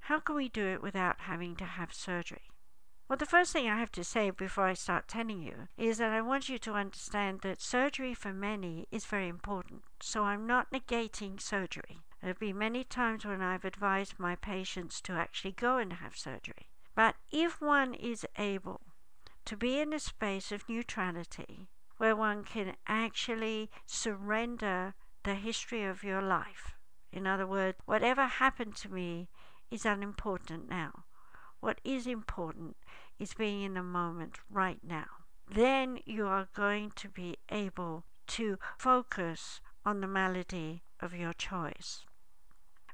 How 0.00 0.20
can 0.20 0.36
we 0.36 0.48
do 0.48 0.66
it 0.66 0.82
without 0.82 1.22
having 1.22 1.56
to 1.56 1.64
have 1.64 1.94
surgery? 1.94 2.50
Well, 3.08 3.16
the 3.16 3.26
first 3.26 3.52
thing 3.52 3.68
I 3.68 3.78
have 3.78 3.92
to 3.92 4.04
say 4.04 4.30
before 4.30 4.66
I 4.66 4.74
start 4.74 5.08
telling 5.08 5.42
you 5.42 5.68
is 5.76 5.98
that 5.98 6.12
I 6.12 6.20
want 6.20 6.48
you 6.48 6.58
to 6.58 6.72
understand 6.74 7.40
that 7.40 7.60
surgery 7.60 8.14
for 8.14 8.32
many 8.32 8.86
is 8.90 9.04
very 9.04 9.28
important. 9.28 9.82
So 10.00 10.24
I'm 10.24 10.46
not 10.46 10.70
negating 10.70 11.40
surgery. 11.40 12.00
There 12.20 12.28
have 12.28 12.38
been 12.38 12.58
many 12.58 12.84
times 12.84 13.24
when 13.24 13.42
I've 13.42 13.64
advised 13.64 14.14
my 14.18 14.36
patients 14.36 15.00
to 15.02 15.12
actually 15.12 15.52
go 15.52 15.76
and 15.78 15.94
have 15.94 16.16
surgery. 16.16 16.68
But 16.94 17.16
if 17.30 17.60
one 17.60 17.94
is 17.94 18.24
able 18.38 18.80
to 19.44 19.56
be 19.56 19.80
in 19.80 19.92
a 19.92 19.98
space 19.98 20.52
of 20.52 20.68
neutrality 20.68 21.68
where 21.96 22.16
one 22.16 22.44
can 22.44 22.74
actually 22.86 23.70
surrender 23.86 24.94
the 25.24 25.34
history 25.34 25.84
of 25.84 26.02
your 26.02 26.20
life. 26.20 26.72
In 27.12 27.26
other 27.26 27.46
words, 27.46 27.78
whatever 27.84 28.26
happened 28.26 28.76
to 28.76 28.88
me 28.88 29.28
is 29.70 29.84
unimportant 29.84 30.68
now. 30.68 31.04
What 31.60 31.80
is 31.84 32.06
important 32.06 32.76
is 33.18 33.34
being 33.34 33.62
in 33.62 33.74
the 33.74 33.82
moment 33.82 34.38
right 34.50 34.80
now. 34.82 35.06
Then 35.48 35.98
you 36.04 36.26
are 36.26 36.48
going 36.54 36.92
to 36.96 37.08
be 37.08 37.36
able 37.50 38.04
to 38.28 38.58
focus 38.78 39.60
on 39.84 40.00
the 40.00 40.06
malady 40.06 40.82
of 41.00 41.14
your 41.14 41.32
choice. 41.32 42.04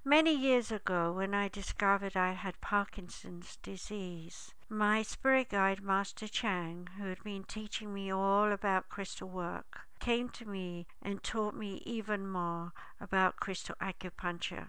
Many 0.05 0.35
years 0.35 0.73
ago, 0.73 1.13
when 1.13 1.35
I 1.35 1.49
discovered 1.49 2.17
I 2.17 2.33
had 2.33 2.61
Parkinson's 2.61 3.57
disease, 3.63 4.55
my 4.71 5.03
spirit 5.03 5.49
guide, 5.49 5.83
Master 5.83 6.29
Chang, 6.29 6.89
who 6.99 7.07
had 7.07 7.25
been 7.25 7.45
teaching 7.45 7.95
me 7.95 8.11
all 8.11 8.53
about 8.53 8.89
crystal 8.89 9.29
work, 9.29 9.81
came 9.99 10.29
to 10.31 10.47
me 10.47 10.87
and 11.01 11.23
taught 11.23 11.55
me 11.55 11.83
even 11.87 12.29
more 12.29 12.73
about 13.01 13.37
crystal 13.37 13.75
acupuncture, 13.81 14.69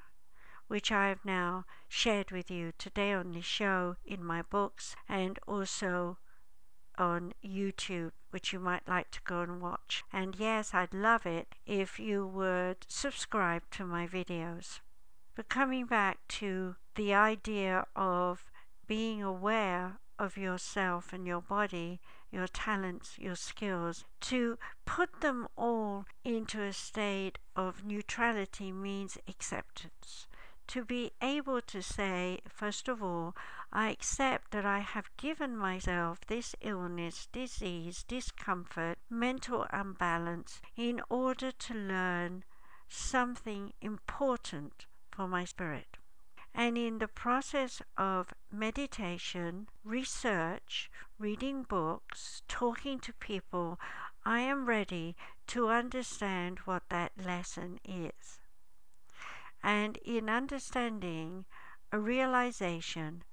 which 0.67 0.91
I 0.91 1.09
have 1.09 1.25
now 1.25 1.65
shared 1.89 2.31
with 2.31 2.49
you 2.49 2.71
today 2.77 3.11
on 3.11 3.33
this 3.33 3.45
show, 3.45 3.97
in 4.05 4.23
my 4.23 4.41
books, 4.41 4.95
and 5.09 5.37
also 5.47 6.17
on 6.97 7.33
YouTube, 7.43 8.11
which 8.29 8.53
you 8.53 8.59
might 8.59 8.87
like 8.87 9.11
to 9.11 9.21
go 9.25 9.41
and 9.41 9.61
watch. 9.61 10.03
And 10.13 10.35
yes, 10.37 10.73
I'd 10.73 10.93
love 10.93 11.25
it 11.25 11.55
if 11.65 11.99
you 11.99 12.25
would 12.25 12.85
subscribe 12.87 13.63
to 13.71 13.85
my 13.85 14.07
videos. 14.07 14.79
But 15.35 15.49
coming 15.49 15.85
back 15.85 16.19
to 16.39 16.75
the 16.95 17.13
idea 17.13 17.85
of 17.95 18.45
being 18.89 19.21
aware 19.21 19.99
of 20.17 20.35
yourself 20.35 21.13
and 21.13 21.27
your 21.27 21.41
body, 21.41 22.01
your 22.31 22.47
talents, 22.47 23.19
your 23.19 23.35
skills, 23.35 24.03
to 24.19 24.57
put 24.83 25.21
them 25.21 25.47
all 25.55 26.05
into 26.23 26.59
a 26.63 26.73
state 26.73 27.37
of 27.55 27.85
neutrality 27.85 28.71
means 28.71 29.15
acceptance. 29.27 30.25
To 30.69 30.83
be 30.83 31.11
able 31.21 31.61
to 31.61 31.83
say, 31.83 32.39
first 32.47 32.87
of 32.87 33.03
all, 33.03 33.35
I 33.71 33.89
accept 33.89 34.49
that 34.51 34.65
I 34.65 34.79
have 34.79 35.15
given 35.17 35.55
myself 35.55 36.21
this 36.25 36.55
illness, 36.59 37.27
disease, 37.31 38.03
discomfort, 38.07 38.97
mental 39.07 39.67
imbalance 39.71 40.61
in 40.75 40.99
order 41.09 41.51
to 41.51 41.73
learn 41.75 42.43
something 42.87 43.71
important 43.81 44.87
for 45.11 45.27
my 45.27 45.45
spirit. 45.45 45.98
And 46.59 46.77
in 46.77 46.97
the 46.97 47.07
process 47.07 47.81
of 47.97 48.33
meditation, 48.51 49.69
research, 49.85 50.91
reading 51.17 51.63
books, 51.63 52.41
talking 52.49 52.99
to 52.99 53.13
people, 53.13 53.79
I 54.25 54.41
am 54.41 54.65
ready 54.65 55.15
to 55.47 55.69
understand 55.69 56.59
what 56.65 56.83
that 56.89 57.13
lesson 57.15 57.79
is. 57.85 58.41
And 59.63 59.95
in 60.03 60.29
understanding, 60.29 61.45
a 61.93 61.99
realization, 61.99 63.23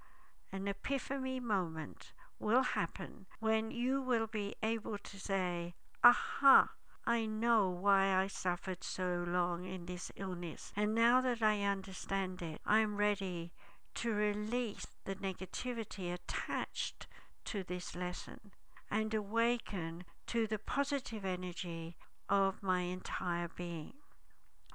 an 0.53 0.69
epiphany 0.69 1.41
moment 1.41 2.13
will 2.39 2.63
happen 2.63 3.27
when 3.41 3.73
you 3.73 4.03
will 4.03 4.29
be 4.29 4.55
able 4.63 4.99
to 4.99 5.19
say, 5.19 5.75
Aha! 6.05 6.76
I 7.09 7.25
know 7.25 7.69
why 7.71 8.13
I 8.17 8.27
suffered 8.27 8.83
so 8.83 9.25
long 9.29 9.65
in 9.65 9.87
this 9.87 10.11
illness, 10.17 10.73
and 10.75 10.93
now 10.93 11.21
that 11.21 11.41
I 11.41 11.63
understand 11.63 12.43
it, 12.43 12.61
I 12.67 12.81
am 12.81 12.97
ready 12.97 13.53
to 13.95 14.13
release 14.13 14.89
the 15.05 15.15
negativity 15.15 16.13
attached 16.13 17.07
to 17.45 17.63
this 17.63 17.95
lesson 17.95 18.53
and 18.91 19.15
awaken 19.15 20.05
to 20.27 20.49
the 20.49 20.59
positive 20.59 21.25
energy 21.25 21.97
of 22.29 22.61
my 22.61 22.81
entire 22.81 23.49
being. 23.49 23.93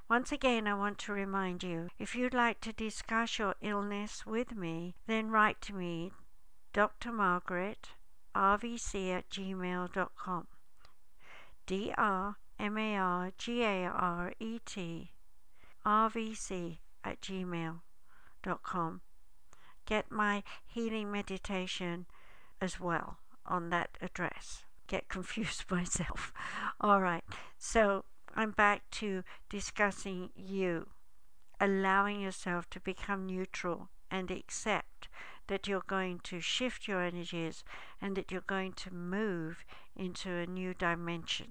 Once 0.09 0.31
again, 0.31 0.67
I 0.67 0.73
want 0.73 0.99
to 0.99 1.13
remind 1.13 1.63
you 1.63 1.89
if 1.99 2.15
you'd 2.15 2.33
like 2.33 2.61
to 2.61 2.71
discuss 2.71 3.39
your 3.39 3.55
illness 3.61 4.25
with 4.25 4.55
me, 4.55 4.95
then 5.05 5.31
write 5.31 5.59
to 5.63 5.73
me, 5.73 6.11
Dr. 6.71 7.11
Margaret, 7.11 7.89
rvc 8.33 9.11
at 9.11 9.29
gmail.com. 9.29 10.47
D 11.65 11.93
R 11.97 12.35
M 12.59 12.77
A 12.77 12.95
R 12.95 13.31
G 13.37 13.63
A 13.63 13.85
R 13.85 14.33
E 14.39 14.59
T 14.65 15.11
R 15.85 16.09
V 16.09 16.33
C 16.33 16.79
at 17.03 17.21
gmail.com. 17.21 19.01
Get 19.85 20.11
my 20.11 20.43
healing 20.65 21.11
meditation 21.11 22.05
as 22.61 22.79
well 22.79 23.17
on 23.45 23.69
that 23.69 23.97
address. 24.01 24.65
Get 24.87 25.09
confused 25.09 25.65
myself. 25.71 26.33
All 26.79 27.01
right, 27.01 27.23
so 27.57 28.05
I'm 28.35 28.51
back 28.51 28.83
to 28.91 29.23
discussing 29.49 30.29
you, 30.35 30.87
allowing 31.59 32.21
yourself 32.21 32.69
to 32.71 32.79
become 32.79 33.25
neutral 33.25 33.89
and 34.09 34.29
accept 34.29 35.07
that 35.47 35.67
you're 35.67 35.83
going 35.87 36.19
to 36.23 36.39
shift 36.39 36.87
your 36.87 37.01
energies 37.01 37.63
and 38.01 38.15
that 38.15 38.31
you're 38.31 38.41
going 38.41 38.73
to 38.73 38.93
move 38.93 39.65
into 39.95 40.29
a 40.29 40.45
new 40.45 40.73
dimension. 40.73 41.47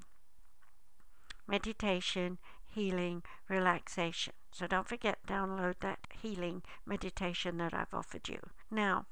Meditation, 1.47 2.39
healing, 2.67 3.23
relaxation. 3.49 4.33
So 4.53 4.67
don't 4.67 4.89
forget, 4.89 5.19
download 5.27 5.75
that 5.81 6.01
healing 6.21 6.63
meditation 6.87 7.59
that 7.59 7.75
I've 7.75 7.95
offered 7.95 8.29
you. 8.29 8.41
Now, 8.71 9.07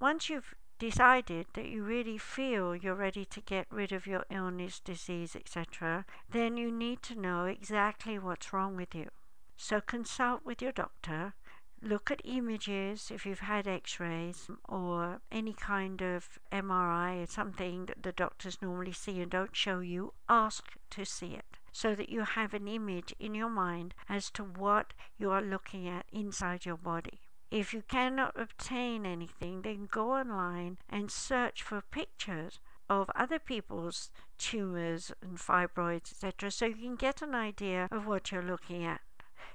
once 0.00 0.28
you've 0.28 0.54
decided 0.78 1.46
that 1.54 1.66
you 1.66 1.82
really 1.82 2.18
feel 2.18 2.74
you're 2.74 2.94
ready 2.94 3.24
to 3.24 3.40
get 3.40 3.66
rid 3.70 3.92
of 3.92 4.06
your 4.06 4.24
illness, 4.30 4.80
disease, 4.80 5.34
etc., 5.34 6.04
then 6.30 6.56
you 6.56 6.70
need 6.70 7.02
to 7.02 7.18
know 7.18 7.44
exactly 7.44 8.18
what's 8.18 8.52
wrong 8.52 8.76
with 8.76 8.94
you. 8.94 9.08
So 9.56 9.80
consult 9.80 10.44
with 10.44 10.62
your 10.62 10.72
doctor 10.72 11.34
look 11.82 12.10
at 12.10 12.20
images 12.24 13.10
if 13.10 13.24
you've 13.24 13.40
had 13.40 13.68
x 13.68 14.00
rays 14.00 14.50
or 14.68 15.20
any 15.30 15.52
kind 15.52 16.02
of 16.02 16.38
MRI 16.50 17.22
or 17.22 17.26
something 17.26 17.86
that 17.86 18.02
the 18.02 18.12
doctors 18.12 18.60
normally 18.60 18.92
see 18.92 19.20
and 19.20 19.30
don't 19.30 19.54
show 19.54 19.80
you, 19.80 20.12
ask 20.28 20.72
to 20.90 21.04
see 21.04 21.34
it 21.34 21.58
so 21.72 21.94
that 21.94 22.08
you 22.08 22.22
have 22.22 22.54
an 22.54 22.66
image 22.66 23.14
in 23.20 23.34
your 23.34 23.48
mind 23.48 23.94
as 24.08 24.30
to 24.30 24.42
what 24.42 24.92
you 25.16 25.30
are 25.30 25.42
looking 25.42 25.86
at 25.86 26.06
inside 26.12 26.66
your 26.66 26.76
body. 26.76 27.20
If 27.50 27.72
you 27.72 27.82
cannot 27.82 28.38
obtain 28.38 29.06
anything, 29.06 29.62
then 29.62 29.88
go 29.90 30.12
online 30.12 30.78
and 30.88 31.10
search 31.10 31.62
for 31.62 31.80
pictures 31.80 32.58
of 32.90 33.10
other 33.14 33.38
people's 33.38 34.10
tumors 34.38 35.12
and 35.22 35.38
fibroids, 35.38 36.12
etc., 36.12 36.50
so 36.50 36.66
you 36.66 36.74
can 36.74 36.96
get 36.96 37.22
an 37.22 37.34
idea 37.34 37.88
of 37.90 38.06
what 38.06 38.32
you're 38.32 38.42
looking 38.42 38.84
at. 38.84 39.00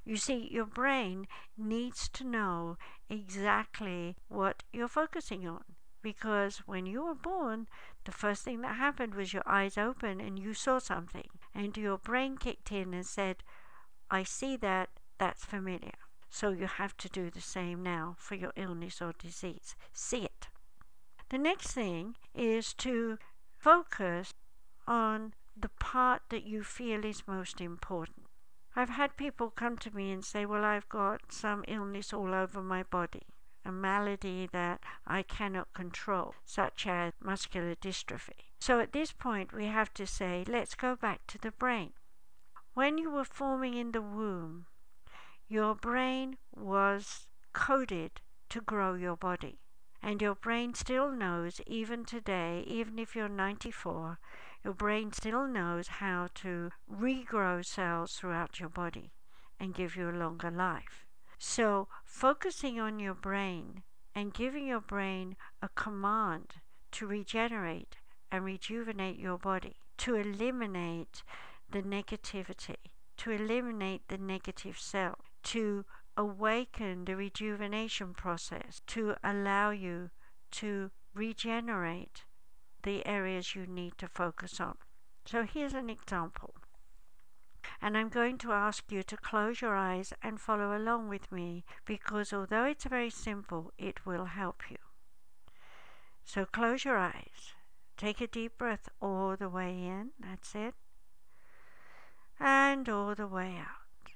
You 0.06 0.18
see, 0.18 0.50
your 0.52 0.66
brain 0.66 1.28
needs 1.58 2.10
to 2.10 2.24
know 2.24 2.78
exactly 3.10 4.16
what 4.28 4.64
you're 4.74 4.88
focusing 4.88 5.48
on. 5.48 5.64
Because 6.02 6.58
when 6.66 6.86
you 6.86 7.06
were 7.06 7.16
born, 7.16 7.68
the 8.04 8.12
first 8.12 8.44
thing 8.44 8.62
that 8.62 8.76
happened 8.76 9.16
was 9.16 9.34
your 9.34 9.44
eyes 9.46 9.78
opened 9.78 10.20
and 10.22 10.38
you 10.38 10.54
saw 10.54 10.80
something. 10.80 11.30
And 11.56 11.78
your 11.78 11.98
brain 11.98 12.38
kicked 12.38 12.72
in 12.72 12.94
and 12.94 13.06
said, 13.06 13.44
I 14.12 14.24
see 14.24 14.58
that, 14.58 14.90
that's 15.18 15.46
familiar. 15.46 15.94
So 16.30 16.50
you 16.50 16.68
have 16.68 16.98
to 16.98 17.10
do 17.10 17.30
the 17.30 17.42
same 17.42 17.82
now 17.82 18.16
for 18.18 18.36
your 18.36 18.52
illness 18.58 19.02
or 19.02 19.14
disease. 19.14 19.76
See 19.94 20.24
it. 20.24 20.48
The 21.30 21.38
next 21.38 21.72
thing 21.72 22.16
is 22.36 22.74
to 22.76 23.18
focus 23.58 24.34
on 24.86 25.34
the 25.56 25.70
part 25.80 26.24
that 26.30 26.44
you 26.44 26.64
feel 26.64 27.06
is 27.06 27.28
most 27.28 27.62
important. 27.62 28.23
I've 28.76 28.90
had 28.90 29.18
people 29.18 29.52
come 29.52 29.78
to 29.78 29.96
me 29.96 30.12
and 30.12 30.26
say, 30.26 30.46
Well, 30.46 30.64
I've 30.64 30.90
got 30.90 31.32
some 31.32 31.64
illness 31.68 32.12
all 32.12 32.34
over 32.34 32.62
my 32.62 32.82
body, 32.82 33.28
a 33.64 33.72
malady 33.72 34.50
that 34.52 34.82
I 35.06 35.22
cannot 35.22 35.74
control, 35.74 36.34
such 36.44 36.88
as 36.88 37.14
muscular 37.20 37.76
dystrophy. 37.76 38.50
So 38.60 38.80
at 38.80 38.92
this 38.92 39.12
point, 39.12 39.54
we 39.54 39.68
have 39.68 39.94
to 39.94 40.08
say, 40.08 40.44
Let's 40.48 40.74
go 40.74 40.96
back 40.96 41.28
to 41.28 41.38
the 41.38 41.52
brain. 41.52 41.94
When 42.74 42.98
you 42.98 43.12
were 43.12 43.26
forming 43.26 43.76
in 43.76 43.92
the 43.92 44.02
womb, 44.02 44.66
your 45.48 45.76
brain 45.76 46.38
was 46.56 47.28
coded 47.54 48.22
to 48.50 48.62
grow 48.62 48.96
your 48.96 49.16
body. 49.16 49.60
And 50.02 50.22
your 50.22 50.36
brain 50.36 50.74
still 50.74 51.12
knows, 51.12 51.62
even 51.68 52.04
today, 52.04 52.64
even 52.68 52.98
if 53.00 53.16
you're 53.16 53.30
94, 53.30 54.18
your 54.64 54.74
brain 54.74 55.12
still 55.12 55.46
knows 55.46 55.88
how 55.88 56.30
to 56.36 56.72
regrow 56.92 57.66
cells 57.66 58.14
throughout 58.14 58.60
your 58.60 58.70
body 58.70 59.12
and 59.60 59.76
give 59.76 59.96
you 59.96 60.10
a 60.10 60.12
longer 60.12 60.50
life. 60.50 61.06
So, 61.38 61.90
focusing 62.06 62.80
on 62.80 63.00
your 63.00 63.14
brain 63.14 63.84
and 64.16 64.34
giving 64.34 64.68
your 64.68 64.80
brain 64.80 65.36
a 65.62 65.70
command 65.70 66.56
to 66.92 67.08
regenerate 67.08 67.98
and 68.32 68.46
rejuvenate 68.46 69.20
your 69.20 69.38
body, 69.38 69.76
to 69.98 70.16
eliminate 70.16 71.24
the 71.70 71.82
negativity, 71.82 72.78
to 73.18 73.32
eliminate 73.32 74.08
the 74.08 74.18
negative 74.18 74.80
cell, 74.80 75.18
to 75.44 75.86
awaken 76.16 77.06
the 77.06 77.16
rejuvenation 77.16 78.14
process, 78.14 78.82
to 78.88 79.16
allow 79.24 79.72
you 79.72 80.10
to 80.52 80.92
regenerate 81.14 82.24
the 82.84 83.06
areas 83.06 83.56
you 83.56 83.66
need 83.66 83.98
to 83.98 84.08
focus 84.08 84.60
on. 84.60 84.76
So 85.26 85.44
here's 85.44 85.74
an 85.74 85.90
example. 85.90 86.54
And 87.82 87.98
I'm 87.98 88.10
going 88.10 88.38
to 88.40 88.52
ask 88.52 88.92
you 88.92 89.04
to 89.04 89.18
close 89.18 89.62
your 89.62 89.76
eyes 89.76 90.14
and 90.22 90.40
follow 90.40 90.78
along 90.78 91.10
with 91.10 91.32
me 91.32 91.64
because 91.86 92.34
although 92.34 92.66
it's 92.66 92.86
very 92.86 93.10
simple, 93.10 93.72
it 93.78 94.06
will 94.06 94.26
help 94.26 94.64
you. 94.70 94.78
So 96.26 96.46
close 96.46 96.86
your 96.86 96.98
eyes. 96.98 97.54
Take 97.98 98.22
a 98.22 98.28
deep 98.28 98.58
breath 98.58 98.90
all 99.02 99.36
the 99.38 99.50
way 99.50 99.72
in. 99.72 100.12
That's 100.20 100.56
it. 100.56 100.74
And 102.40 102.88
all 102.90 103.16
the 103.16 103.28
way 103.28 103.58
out. 103.58 104.12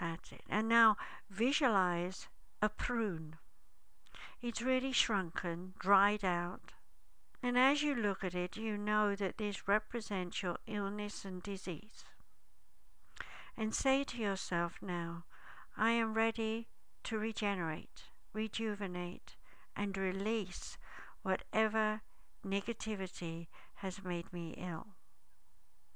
That's 0.00 0.32
it. 0.32 0.42
And 0.48 0.68
now 0.68 0.96
visualize 1.30 2.28
a 2.60 2.68
prune. 2.68 3.36
It's 4.40 4.62
really 4.62 4.92
shrunken, 4.92 5.74
dried 5.78 6.24
out, 6.24 6.72
and 7.42 7.58
as 7.58 7.82
you 7.82 7.94
look 7.94 8.22
at 8.22 8.34
it, 8.34 8.56
you 8.56 8.78
know 8.78 9.16
that 9.16 9.38
this 9.38 9.66
represents 9.66 10.42
your 10.42 10.58
illness 10.66 11.24
and 11.24 11.42
disease. 11.42 12.04
And 13.56 13.74
say 13.74 14.04
to 14.04 14.18
yourself 14.18 14.78
now, 14.80 15.24
I 15.76 15.90
am 15.90 16.14
ready 16.14 16.68
to 17.04 17.18
regenerate, 17.18 18.04
rejuvenate, 18.32 19.36
and 19.74 19.96
release 19.96 20.78
whatever 21.22 22.02
negativity 22.46 23.48
has 23.76 24.04
made 24.04 24.32
me 24.32 24.54
ill. 24.56 24.86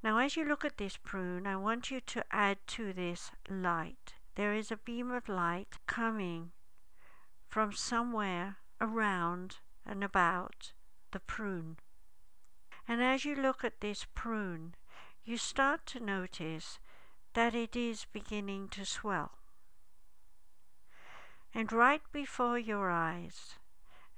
Now, 0.03 0.19
as 0.19 0.37
you 0.37 0.45
look 0.45 0.65
at 0.65 0.79
this 0.79 0.97
prune, 0.97 1.47
I 1.47 1.57
want 1.57 1.91
you 1.91 2.01
to 2.01 2.25
add 2.31 2.59
to 2.69 2.93
this 2.93 3.31
light. 3.49 4.15
There 4.35 4.53
is 4.53 4.71
a 4.71 4.77
beam 4.77 5.11
of 5.11 5.29
light 5.29 5.79
coming 5.87 6.53
from 7.49 7.73
somewhere 7.73 8.59
around 8.81 9.57
and 9.85 10.05
about 10.05 10.73
the 11.17 11.21
prune. 11.21 11.79
And 12.87 13.03
as 13.03 13.25
you 13.25 13.35
look 13.35 13.65
at 13.65 13.81
this 13.81 14.05
prune, 14.15 14.75
you 15.25 15.39
start 15.39 15.87
to 15.87 15.99
notice 15.99 16.79
that 17.33 17.55
it 17.55 17.75
is 17.75 18.05
beginning 18.13 18.69
to 18.77 18.85
swell. 18.85 19.31
And 21.55 21.73
right 21.73 22.03
before 22.13 22.59
your 22.59 22.91
eyes, 22.91 23.55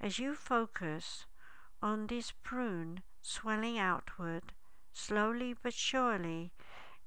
as 0.00 0.18
you 0.18 0.34
focus 0.34 1.26
on 1.80 2.08
this 2.08 2.32
prune 2.42 3.02
swelling 3.22 3.78
outward, 3.78 4.52
slowly 4.92 5.54
but 5.54 5.74
surely 5.74 6.50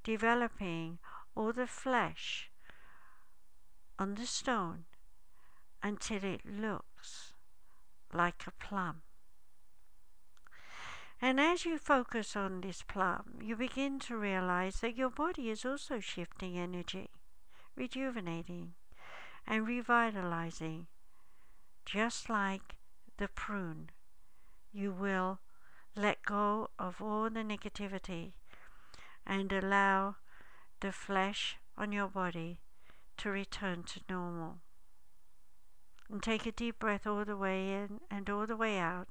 developing 0.06 0.99
all 1.36 1.51
the 1.51 1.67
flesh 1.67 2.49
on 3.99 4.15
the 4.15 4.25
stone 4.25 4.86
until 5.84 6.23
it 6.23 6.45
looks 6.45 7.34
like 8.13 8.45
a 8.47 8.51
plum. 8.51 9.01
And 11.23 11.39
as 11.39 11.65
you 11.65 11.77
focus 11.77 12.36
on 12.36 12.62
this 12.62 12.81
plum, 12.81 13.39
you 13.39 13.55
begin 13.55 13.99
to 13.99 14.17
realize 14.17 14.79
that 14.79 14.97
your 14.97 15.12
body 15.12 15.51
is 15.51 15.63
also 15.63 15.99
shifting 15.99 16.57
energy, 16.57 17.12
rejuvenating, 17.75 18.73
and 19.45 19.67
revitalizing, 19.67 20.88
just 21.86 22.27
like 22.27 22.75
the 23.17 23.27
prune. 23.27 23.91
You 24.73 24.91
will 24.91 25.39
let 25.95 26.23
go 26.23 26.71
of 26.79 27.03
all 27.03 27.29
the 27.29 27.41
negativity 27.41 28.31
and 29.25 29.53
allow 29.53 30.15
the 30.79 30.91
flesh 30.91 31.57
on 31.77 31.91
your 31.91 32.07
body 32.07 32.62
to 33.17 33.29
return 33.29 33.84
to 33.84 33.99
normal. 34.10 34.57
And 36.10 36.23
take 36.23 36.47
a 36.47 36.51
deep 36.51 36.79
breath 36.79 37.05
all 37.05 37.23
the 37.25 37.38
way 37.38 37.73
in 37.73 37.99
and 38.10 38.27
all 38.27 38.47
the 38.47 38.57
way 38.57 38.79
out 38.79 39.07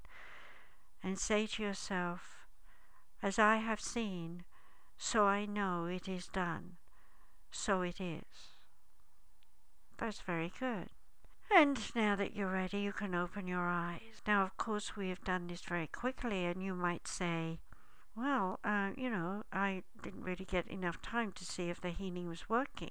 and 1.02 1.18
say 1.18 1.46
to 1.46 1.62
yourself, 1.62 2.46
As 3.22 3.38
I 3.38 3.56
have 3.56 3.80
seen, 3.80 4.44
so 4.98 5.24
I 5.24 5.46
know 5.46 5.86
it 5.86 6.08
is 6.08 6.26
done, 6.26 6.76
so 7.50 7.82
it 7.82 8.00
is. 8.00 8.56
That's 9.98 10.20
very 10.20 10.52
good. 10.58 10.88
And 11.52 11.78
now 11.96 12.14
that 12.16 12.36
you're 12.36 12.52
ready, 12.52 12.78
you 12.78 12.92
can 12.92 13.14
open 13.14 13.48
your 13.48 13.66
eyes. 13.66 14.22
Now, 14.26 14.44
of 14.44 14.56
course, 14.56 14.96
we 14.96 15.08
have 15.08 15.24
done 15.24 15.48
this 15.48 15.62
very 15.62 15.88
quickly, 15.88 16.44
and 16.44 16.62
you 16.62 16.74
might 16.74 17.08
say, 17.08 17.58
well, 18.14 18.60
uh, 18.64 18.90
you 18.96 19.10
know, 19.10 19.42
I 19.52 19.82
didn't 20.02 20.22
really 20.22 20.44
get 20.44 20.68
enough 20.68 21.00
time 21.02 21.32
to 21.32 21.44
see 21.44 21.70
if 21.70 21.80
the 21.80 21.90
healing 21.90 22.28
was 22.28 22.48
working. 22.48 22.90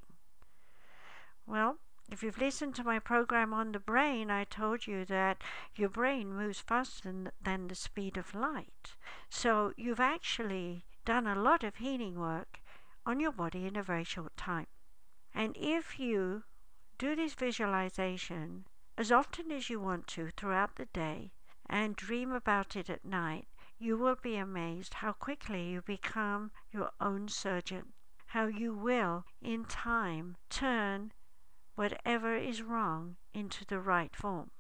Well, 1.46 1.78
if 2.12 2.24
you've 2.24 2.40
listened 2.40 2.74
to 2.76 2.84
my 2.84 2.98
program 2.98 3.54
on 3.54 3.72
the 3.72 3.80
brain, 3.80 4.32
I 4.32 4.44
told 4.44 4.88
you 4.88 5.06
that 5.06 5.44
your 5.76 5.90
brain 5.90 6.34
moves 6.34 6.60
faster 6.60 7.32
than 7.40 7.68
the 7.68 7.76
speed 7.76 8.18
of 8.18 8.34
light. 8.34 8.96
So 9.30 9.74
you've 9.78 10.00
actually 10.00 10.86
done 11.06 11.28
a 11.28 11.40
lot 11.40 11.64
of 11.64 11.76
healing 11.76 12.20
work 12.20 12.62
on 13.06 13.20
your 13.20 13.32
body 13.32 13.68
in 13.68 13.76
a 13.76 13.84
very 13.84 14.04
short 14.04 14.36
time. 14.36 14.66
And 15.36 15.56
if 15.56 16.00
you 16.00 16.44
do 16.98 17.16
this 17.16 17.36
visualization 17.36 18.66
as 18.98 19.12
often 19.12 19.52
as 19.52 19.70
you 19.70 19.80
want 19.80 20.08
to 20.08 20.32
throughout 20.36 20.78
the 20.78 20.88
day 20.88 21.32
and 21.70 21.96
dream 21.96 22.32
about 22.32 22.76
it 22.76 22.90
at 22.90 23.06
night, 23.06 23.48
you 23.78 23.98
will 23.98 24.18
be 24.22 24.36
amazed 24.36 24.96
how 24.96 25.14
quickly 25.14 25.70
you 25.70 25.82
become 25.84 26.52
your 26.72 26.90
own 27.00 27.28
surgeon, 27.30 27.94
how 28.26 28.48
you 28.48 28.74
will, 28.74 29.26
in 29.42 29.64
time, 29.64 30.36
turn 30.50 31.12
whatever 31.80 32.36
is 32.36 32.62
wrong 32.62 33.16
into 33.34 33.64
the 33.64 33.80
right 33.80 34.14
form. 34.14 34.52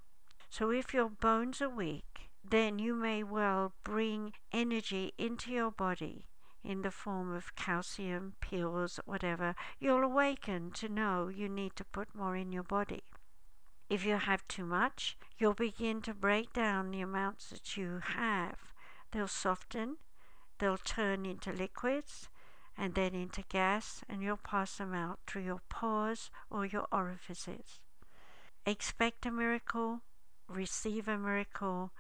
So 0.49 0.71
if 0.71 0.93
your 0.93 1.09
bones 1.09 1.61
are 1.61 1.67
weak, 1.67 2.29
then 2.49 2.79
you 2.79 2.95
may 2.95 3.23
well 3.23 3.73
bring 3.83 4.31
energy 4.53 5.11
into 5.17 5.51
your 5.51 5.69
body 5.69 6.23
in 6.63 6.81
the 6.81 6.91
form 6.91 7.33
of 7.35 7.57
calcium, 7.57 8.35
pills, 8.39 9.01
whatever, 9.03 9.53
you'll 9.81 10.05
awaken 10.05 10.71
to 10.71 10.87
know 10.87 11.27
you 11.27 11.49
need 11.49 11.75
to 11.75 11.83
put 11.83 12.15
more 12.15 12.37
in 12.37 12.53
your 12.53 12.63
body. 12.63 13.03
If 13.89 14.05
you 14.05 14.15
have 14.15 14.47
too 14.47 14.65
much, 14.65 15.17
you'll 15.37 15.53
begin 15.53 16.01
to 16.03 16.13
break 16.13 16.53
down 16.53 16.91
the 16.91 17.01
amounts 17.01 17.49
that 17.49 17.75
you 17.75 17.99
have. 18.01 18.71
They'll 19.11 19.27
soften, 19.27 19.97
they'll 20.59 20.77
turn 20.77 21.25
into 21.25 21.51
liquids, 21.51 22.29
and 22.79 22.95
then 22.95 23.13
into 23.13 23.43
gas, 23.49 24.01
and 24.07 24.23
you'll 24.23 24.37
pass 24.37 24.77
them 24.77 24.93
out 24.93 25.19
through 25.27 25.43
your 25.43 25.61
pores 25.67 26.31
or 26.49 26.65
your 26.65 26.87
orifices. 26.93 27.81
Expect 28.65 29.25
a 29.25 29.31
miracle, 29.31 29.99
receive 30.47 31.09
a 31.09 31.17
miracle, 31.17 31.91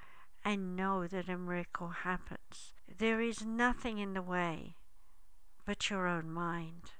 and 0.45 0.77
know 0.77 1.05
that 1.05 1.27
a 1.27 1.37
miracle 1.37 1.89
happens. 1.89 2.73
There 2.97 3.19
is 3.19 3.45
nothing 3.45 3.97
in 3.97 4.13
the 4.13 4.21
way 4.21 4.75
but 5.65 5.89
your 5.89 6.07
own 6.07 6.31
mind. 6.31 6.93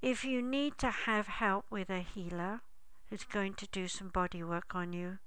If 0.00 0.24
you 0.24 0.40
need 0.40 0.78
to 0.78 0.90
have 0.90 1.26
help 1.26 1.66
with 1.70 1.90
a 1.90 2.00
healer 2.00 2.60
who's 3.10 3.24
going 3.24 3.54
to 3.54 3.66
do 3.66 3.88
some 3.88 4.08
body 4.08 4.44
work 4.44 4.76
on 4.76 4.92
you, 4.92 5.18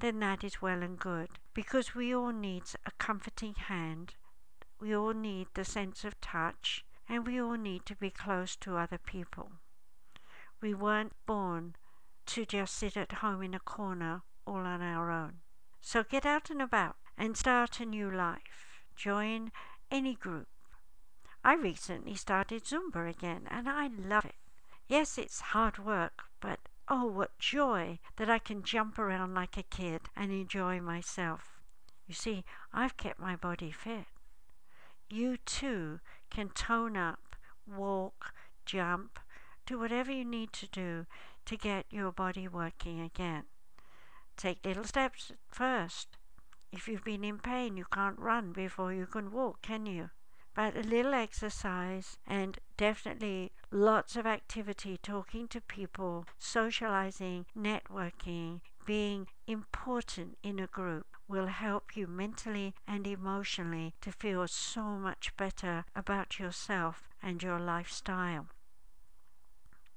then 0.00 0.20
that 0.20 0.44
is 0.44 0.62
well 0.62 0.82
and 0.82 0.98
good 0.98 1.28
because 1.54 1.94
we 1.94 2.14
all 2.14 2.32
need 2.32 2.62
a 2.86 2.92
comforting 2.98 3.54
hand, 3.54 4.14
we 4.80 4.94
all 4.94 5.12
need 5.12 5.48
the 5.54 5.64
sense 5.64 6.04
of 6.04 6.20
touch, 6.20 6.84
and 7.08 7.26
we 7.26 7.40
all 7.40 7.56
need 7.56 7.86
to 7.86 7.96
be 7.96 8.10
close 8.10 8.56
to 8.56 8.76
other 8.76 8.98
people. 8.98 9.52
We 10.60 10.74
weren't 10.74 11.12
born 11.26 11.76
to 12.26 12.44
just 12.44 12.74
sit 12.74 12.96
at 12.96 13.12
home 13.12 13.42
in 13.42 13.54
a 13.54 13.60
corner 13.60 14.22
all 14.46 14.66
on 14.66 14.82
our 14.82 15.10
own. 15.10 15.34
So 15.80 16.02
get 16.02 16.26
out 16.26 16.50
and 16.50 16.60
about 16.60 16.96
and 17.16 17.36
start 17.36 17.80
a 17.80 17.86
new 17.86 18.10
life. 18.10 18.82
Join 18.96 19.52
any 19.90 20.14
group. 20.14 20.48
I 21.44 21.54
recently 21.54 22.16
started 22.16 22.64
Zumba 22.64 23.08
again 23.08 23.42
and 23.50 23.68
I 23.68 23.88
love 23.88 24.24
it. 24.24 24.34
Yes, 24.88 25.18
it's 25.18 25.40
hard 25.40 25.78
work, 25.78 26.24
but 26.40 26.58
oh, 26.88 27.06
what 27.06 27.38
joy 27.38 27.98
that 28.16 28.30
I 28.30 28.38
can 28.38 28.62
jump 28.62 28.98
around 28.98 29.34
like 29.34 29.56
a 29.56 29.62
kid 29.62 30.02
and 30.16 30.32
enjoy 30.32 30.80
myself. 30.80 31.60
You 32.06 32.14
see, 32.14 32.44
I've 32.72 32.96
kept 32.96 33.20
my 33.20 33.36
body 33.36 33.70
fit. 33.70 34.06
You 35.08 35.36
too 35.36 36.00
can 36.30 36.48
tone 36.48 36.96
up, 36.96 37.36
walk, 37.64 38.34
jump, 38.64 39.20
do 39.64 39.78
whatever 39.78 40.10
you 40.10 40.24
need 40.24 40.52
to 40.54 40.66
do 40.66 41.06
to 41.44 41.56
get 41.56 41.86
your 41.90 42.10
body 42.10 42.48
working 42.48 43.00
again. 43.00 43.44
Take 44.36 44.64
little 44.64 44.84
steps 44.84 45.30
first. 45.48 46.16
If 46.72 46.88
you've 46.88 47.04
been 47.04 47.22
in 47.22 47.38
pain, 47.38 47.76
you 47.76 47.84
can't 47.84 48.18
run 48.18 48.52
before 48.52 48.92
you 48.92 49.06
can 49.06 49.30
walk, 49.30 49.62
can 49.62 49.86
you? 49.86 50.10
But 50.54 50.76
a 50.76 50.80
little 50.80 51.14
exercise 51.14 52.18
and 52.26 52.58
definitely 52.76 53.52
lots 53.70 54.16
of 54.16 54.26
activity, 54.26 54.98
talking 55.00 55.46
to 55.48 55.60
people, 55.60 56.26
socializing, 56.38 57.46
networking, 57.56 58.60
being 58.84 59.28
important 59.46 60.36
in 60.42 60.58
a 60.58 60.66
group 60.66 61.15
will 61.28 61.46
help 61.46 61.96
you 61.96 62.06
mentally 62.06 62.74
and 62.86 63.06
emotionally 63.06 63.94
to 64.00 64.12
feel 64.12 64.46
so 64.46 64.82
much 64.82 65.36
better 65.36 65.84
about 65.94 66.38
yourself 66.38 67.08
and 67.22 67.42
your 67.42 67.58
lifestyle. 67.58 68.46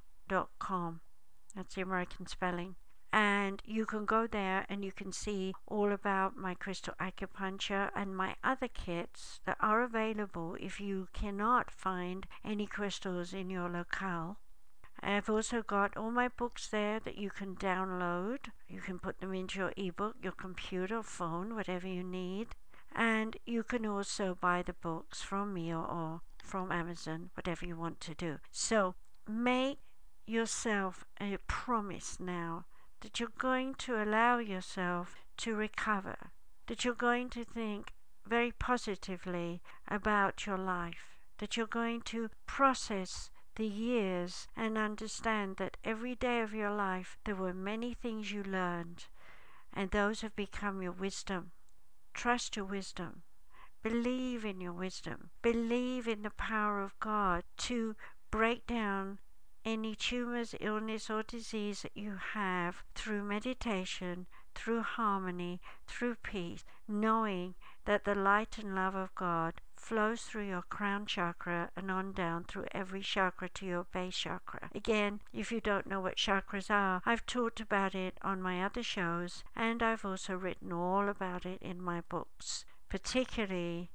com. 0.59 1.01
That's 1.55 1.75
the 1.75 1.83
American 1.83 2.27
spelling 2.27 2.77
and 3.13 3.63
you 3.67 3.85
can 3.85 4.07
go 4.07 4.27
there 4.27 4.65
and 4.69 4.85
you 4.85 4.91
can 4.91 5.13
see 5.13 5.53
all 5.67 5.93
about 5.93 6.37
my 6.37 6.55
crystal 6.55 6.95
acupuncture 6.99 7.91
and 7.95 8.17
my 8.17 8.35
other 8.43 8.69
kits 8.69 9.41
that 9.45 9.59
are 9.61 9.83
available 9.83 10.57
if 10.59 10.81
you 10.81 11.09
cannot 11.13 11.71
find 11.71 12.27
any 12.45 12.67
crystals 12.67 13.35
in 13.35 13.51
your 13.51 13.69
locale. 13.69 14.39
I've 15.03 15.29
also 15.29 15.63
got 15.63 15.97
all 15.97 16.11
my 16.11 16.29
books 16.29 16.69
there 16.69 17.01
that 17.01 17.19
you 17.19 17.29
can 17.29 17.57
download. 17.57 18.47
You 18.69 18.81
can 18.81 18.99
put 18.99 19.21
them 19.21 19.35
into 19.35 19.59
your 19.59 19.73
ebook, 19.77 20.15
your 20.23 20.33
computer, 20.33 21.03
phone, 21.03 21.55
whatever 21.55 21.89
you 21.89 22.05
need. 22.05 22.49
And 22.95 23.37
you 23.45 23.63
can 23.63 23.85
also 23.85 24.39
buy 24.41 24.63
the 24.63 24.75
books 24.75 25.21
from 25.21 25.55
me 25.55 25.73
or, 25.73 25.85
or 25.85 26.21
from 26.43 26.71
Amazon, 26.71 27.31
whatever 27.35 27.67
you 27.67 27.77
want 27.77 28.01
to 28.01 28.15
do. 28.15 28.39
So 28.53 28.95
make 29.27 29.79
yourself 30.27 31.05
a 31.21 31.37
promise 31.47 32.19
now 32.21 32.65
that 33.01 33.19
you're 33.19 33.33
going 33.39 33.75
to 33.75 34.03
allow 34.03 34.39
yourself 34.39 35.25
to 35.37 35.55
recover, 35.55 36.31
that 36.67 36.85
you're 36.85 36.95
going 36.95 37.29
to 37.31 37.45
think 37.45 37.93
very 38.27 38.53
positively 38.53 39.61
about 39.89 40.47
your 40.47 40.59
life, 40.59 41.19
that 41.39 41.57
you're 41.57 41.67
going 41.67 42.01
to 42.01 42.31
process 42.47 43.31
the 43.57 43.67
years 43.67 44.47
and 44.57 44.79
understand 44.79 45.57
that 45.57 45.77
every 45.85 46.15
day 46.15 46.41
of 46.41 46.55
your 46.55 46.71
life 46.71 47.19
there 47.25 47.35
were 47.35 47.53
many 47.53 47.93
things 47.93 48.33
you 48.33 48.43
learned, 48.43 49.07
and 49.73 49.91
those 49.91 50.21
have 50.21 50.37
become 50.37 50.81
your 50.81 50.93
wisdom. 50.93 51.51
Trust 52.15 52.57
your 52.57 52.65
wisdom. 52.65 53.23
Believe 53.83 54.45
in 54.45 54.61
your 54.61 54.73
wisdom. 54.73 55.31
Believe 55.43 56.07
in 56.07 56.23
the 56.23 56.31
power 56.31 56.81
of 56.81 56.99
God 57.01 57.43
to 57.59 57.97
break 58.31 58.67
down 58.67 59.19
any 59.65 59.95
tumors, 59.95 60.55
illness, 60.61 61.09
or 61.11 61.23
disease 61.23 61.83
that 61.83 61.97
you 61.97 62.19
have 62.35 62.83
through 62.95 63.23
meditation, 63.23 64.27
through 64.55 64.83
harmony, 64.83 65.61
through 65.87 66.17
peace, 66.17 66.65
knowing 66.89 67.55
that 67.85 68.05
the 68.05 68.15
light 68.15 68.59
and 68.59 68.75
love 68.75 68.95
of 68.95 69.15
God 69.15 69.61
flows 69.77 70.23
through 70.23 70.47
your 70.47 70.63
crown 70.63 71.07
chakra 71.07 71.71
and 71.77 71.91
on 71.91 72.13
down 72.13 72.45
through 72.45 72.67
every 72.73 73.01
chakra 73.01 73.49
to 73.49 73.67
your 73.67 73.85
base 73.93 74.17
chakra. 74.17 74.71
Again, 74.75 75.21
if 75.33 75.51
you 75.51 75.61
don't 75.61 75.87
know 75.87 76.01
what 76.01 76.17
chakras 76.17 76.71
are, 76.71 77.03
I've 77.05 77.27
talked 77.27 77.61
about 77.61 77.95
it 77.95 78.19
on 78.23 78.41
my 78.41 78.63
other 78.63 78.83
shows 78.83 79.43
and 79.57 79.83
I've 79.83 80.05
also 80.05 80.35
written 80.35 80.73
all 80.73 81.09
about 81.09 81.45
it 81.45 81.61
in 81.61 81.83
my 81.83 82.03
books, 82.09 82.65
particularly 82.89 83.91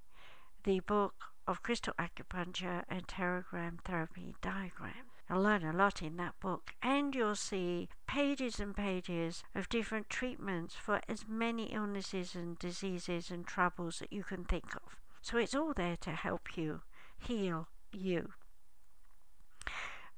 the 0.63 0.81
book 0.81 1.15
of 1.47 1.63
crystal 1.63 1.93
acupuncture 1.97 2.83
and 2.89 3.07
pterogram 3.07 3.79
therapy 3.85 4.35
diagram. 4.41 5.06
You'll 5.29 5.41
learn 5.41 5.63
a 5.63 5.73
lot 5.73 6.01
in 6.01 6.15
that 6.17 6.39
book, 6.39 6.73
and 6.81 7.13
you'll 7.13 7.35
see 7.35 7.89
pages 8.07 8.59
and 8.59 8.75
pages 8.75 9.43
of 9.53 9.67
different 9.67 10.09
treatments 10.09 10.75
for 10.75 11.01
as 11.09 11.27
many 11.27 11.65
illnesses 11.65 12.33
and 12.33 12.57
diseases 12.57 13.29
and 13.29 13.45
troubles 13.45 13.99
that 13.99 14.13
you 14.13 14.23
can 14.23 14.45
think 14.45 14.75
of. 14.75 14.95
So 15.21 15.37
it's 15.37 15.55
all 15.55 15.73
there 15.73 15.97
to 15.97 16.11
help 16.11 16.55
you 16.55 16.81
heal 17.19 17.67
you. 17.91 18.33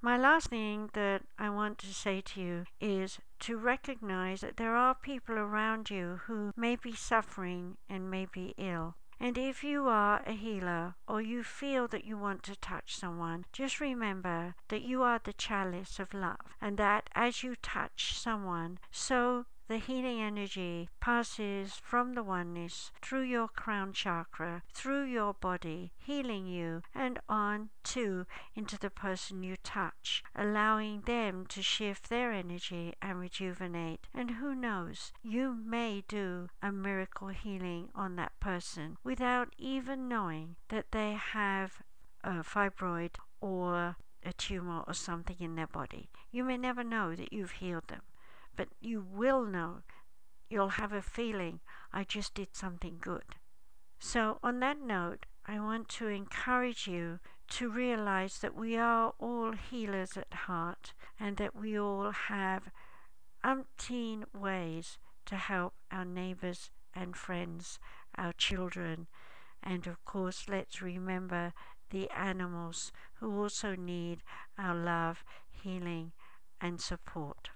My 0.01 0.17
last 0.17 0.47
thing 0.47 0.91
that 0.93 1.23
I 1.37 1.49
want 1.49 1.77
to 1.79 1.93
say 1.93 2.21
to 2.21 2.41
you 2.41 2.65
is 2.79 3.19
to 3.39 3.57
recognize 3.57 4.41
that 4.41 4.55
there 4.55 4.75
are 4.75 4.95
people 4.95 5.35
around 5.35 5.89
you 5.89 6.21
who 6.27 6.53
may 6.55 6.77
be 6.77 6.93
suffering 6.93 7.77
and 7.89 8.09
may 8.09 8.25
be 8.25 8.53
ill. 8.57 8.95
And 9.19 9.38
if 9.38 9.63
you 9.63 9.88
are 9.88 10.21
a 10.25 10.32
healer 10.32 10.95
or 11.08 11.21
you 11.21 11.43
feel 11.43 11.88
that 11.89 12.05
you 12.05 12.17
want 12.17 12.41
to 12.43 12.55
touch 12.55 12.95
someone, 12.95 13.45
just 13.51 13.82
remember 13.82 14.55
that 14.69 14.82
you 14.82 15.03
are 15.03 15.19
the 15.21 15.34
chalice 15.34 15.99
of 15.99 16.13
love 16.13 16.55
and 16.62 16.77
that 16.77 17.10
as 17.13 17.43
you 17.43 17.55
touch 17.62 18.17
someone, 18.17 18.79
so 18.91 19.45
the 19.69 19.77
healing 19.77 20.19
energy 20.19 20.89
passes 20.99 21.73
from 21.75 22.15
the 22.15 22.23
oneness 22.23 22.91
through 23.03 23.21
your 23.21 23.47
crown 23.47 23.93
chakra, 23.93 24.63
through 24.73 25.03
your 25.03 25.32
body, 25.36 25.93
healing 25.99 26.47
you, 26.47 26.82
and 26.95 27.19
on 27.29 27.69
to 27.84 28.25
into 28.55 28.79
the 28.79 28.89
person 28.89 29.43
you 29.43 29.55
touch, 29.63 30.23
allowing 30.36 31.01
them 31.01 31.45
to 31.47 31.62
shift 31.62 32.10
their 32.10 32.32
energy 32.32 32.95
and 32.99 33.19
rejuvenate. 33.19 34.08
And 34.12 34.32
who 34.32 34.55
knows, 34.55 35.13
you 35.21 35.53
may 35.53 36.03
do 36.08 36.49
a 36.63 36.71
miracle 36.71 37.27
healing 37.27 37.89
on 37.93 38.15
that 38.15 38.39
person 38.39 38.97
without 39.03 39.53
even 39.60 40.08
knowing 40.08 40.55
that 40.69 40.91
they 40.91 41.13
have 41.13 41.84
a 42.23 42.43
fibroid 42.43 43.12
or 43.39 43.97
a 44.25 44.34
tumor 44.34 44.84
or 44.88 44.95
something 44.95 45.38
in 45.39 45.55
their 45.55 45.67
body. 45.67 46.10
You 46.32 46.43
may 46.43 46.58
never 46.58 46.84
know 46.84 47.15
that 47.15 47.32
you've 47.32 47.51
healed 47.51 47.88
them 47.88 48.01
but 48.59 48.67
you 48.81 49.01
will 49.09 49.45
know. 49.45 49.83
You'll 50.49 50.75
have 50.81 50.91
a 50.91 51.01
feeling, 51.01 51.61
I 51.93 52.03
just 52.03 52.33
did 52.33 52.49
something 52.51 52.97
good. 52.99 53.23
So, 53.99 54.37
on 54.43 54.59
that 54.59 54.81
note, 54.81 55.25
I 55.45 55.61
want 55.61 55.87
to 55.99 56.07
encourage 56.07 56.85
you 56.85 57.19
to 57.51 57.69
realize 57.69 58.39
that 58.39 58.55
we 58.55 58.75
are 58.75 59.13
all 59.17 59.53
healers 59.53 60.17
at 60.17 60.33
heart 60.33 60.91
and 61.17 61.37
that 61.37 61.55
we 61.55 61.79
all 61.79 62.11
have 62.11 62.63
umpteen 63.45 64.25
ways 64.37 64.97
to 65.27 65.37
help 65.37 65.75
our 65.89 66.03
neighbors 66.03 66.69
and 66.93 67.15
friends, 67.15 67.79
our 68.17 68.33
children, 68.33 69.07
and 69.63 69.87
of 69.87 70.03
course, 70.03 70.47
let's 70.49 70.81
remember 70.81 71.53
the 71.91 72.09
animals 72.09 72.91
who 73.21 73.41
also 73.41 73.75
need 73.75 74.21
our 74.57 74.75
love, 74.75 75.23
healing, 75.49 76.11
and 76.59 76.81
support. 76.81 77.51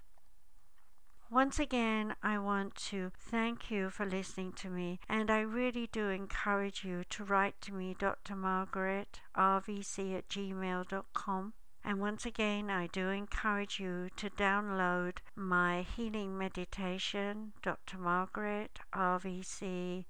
Once 1.34 1.58
again, 1.58 2.14
I 2.22 2.38
want 2.38 2.76
to 2.76 3.10
thank 3.18 3.68
you 3.68 3.90
for 3.90 4.06
listening 4.06 4.52
to 4.52 4.70
me, 4.70 5.00
and 5.08 5.32
I 5.32 5.40
really 5.40 5.88
do 5.90 6.08
encourage 6.08 6.84
you 6.84 7.02
to 7.10 7.24
write 7.24 7.60
to 7.62 7.74
me, 7.74 7.96
Dr. 7.98 8.36
Margaret, 8.36 9.20
rvc 9.36 10.16
at 10.16 10.28
gmail.com. 10.28 11.54
And 11.82 11.98
once 11.98 12.24
again, 12.24 12.70
I 12.70 12.86
do 12.86 13.08
encourage 13.08 13.80
you 13.80 14.10
to 14.16 14.30
download 14.30 15.16
my 15.34 15.82
healing 15.82 16.38
meditation, 16.38 17.52
Dr. 17.64 17.98
Margaret, 17.98 18.78
rvc.com, 18.94 20.04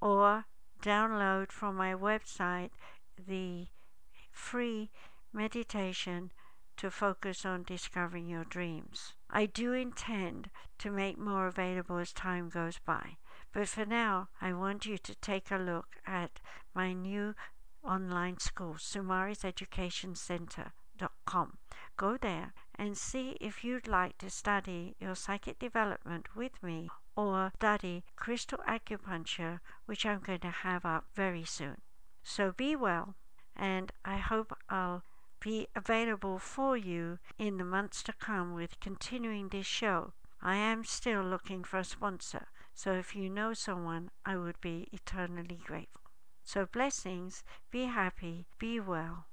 or 0.00 0.46
download 0.82 1.52
from 1.52 1.76
my 1.76 1.92
website 1.92 2.70
the 3.28 3.66
free 4.32 4.90
meditation 5.34 6.30
to 6.80 6.90
focus 6.90 7.44
on 7.44 7.62
discovering 7.62 8.26
your 8.26 8.44
dreams. 8.44 9.12
I 9.28 9.44
do 9.44 9.74
intend 9.74 10.48
to 10.78 10.90
make 10.90 11.18
more 11.18 11.46
available 11.46 11.98
as 11.98 12.10
time 12.10 12.48
goes 12.48 12.78
by, 12.78 13.18
but 13.52 13.68
for 13.68 13.84
now, 13.84 14.30
I 14.40 14.54
want 14.54 14.86
you 14.86 14.96
to 14.96 15.14
take 15.16 15.50
a 15.50 15.58
look 15.58 15.96
at 16.06 16.40
my 16.74 16.94
new 16.94 17.34
online 17.84 18.38
school, 18.38 18.76
sumariseducationcenter.com. 18.76 21.58
Go 21.98 22.16
there 22.16 22.54
and 22.76 22.96
see 22.96 23.36
if 23.42 23.62
you'd 23.62 23.86
like 23.86 24.16
to 24.16 24.30
study 24.30 24.96
your 24.98 25.14
psychic 25.14 25.58
development 25.58 26.34
with 26.34 26.62
me 26.62 26.88
or 27.14 27.52
study 27.56 28.04
crystal 28.16 28.60
acupuncture, 28.66 29.60
which 29.84 30.06
I'm 30.06 30.20
going 30.20 30.40
to 30.40 30.48
have 30.48 30.86
up 30.86 31.04
very 31.14 31.44
soon. 31.44 31.82
So 32.22 32.52
be 32.52 32.74
well, 32.74 33.16
and 33.54 33.92
I 34.02 34.16
hope 34.16 34.56
I'll 34.70 35.02
be 35.40 35.66
available 35.74 36.38
for 36.38 36.76
you 36.76 37.18
in 37.38 37.56
the 37.56 37.64
months 37.64 38.02
to 38.04 38.12
come 38.12 38.54
with 38.54 38.78
continuing 38.80 39.48
this 39.48 39.66
show. 39.66 40.12
I 40.42 40.56
am 40.56 40.84
still 40.84 41.22
looking 41.22 41.64
for 41.64 41.78
a 41.78 41.84
sponsor, 41.84 42.48
so 42.74 42.92
if 42.92 43.14
you 43.16 43.28
know 43.28 43.52
someone, 43.54 44.10
I 44.24 44.36
would 44.36 44.60
be 44.60 44.88
eternally 44.92 45.60
grateful. 45.64 46.00
So, 46.44 46.66
blessings, 46.66 47.44
be 47.70 47.84
happy, 47.84 48.46
be 48.58 48.80
well. 48.80 49.26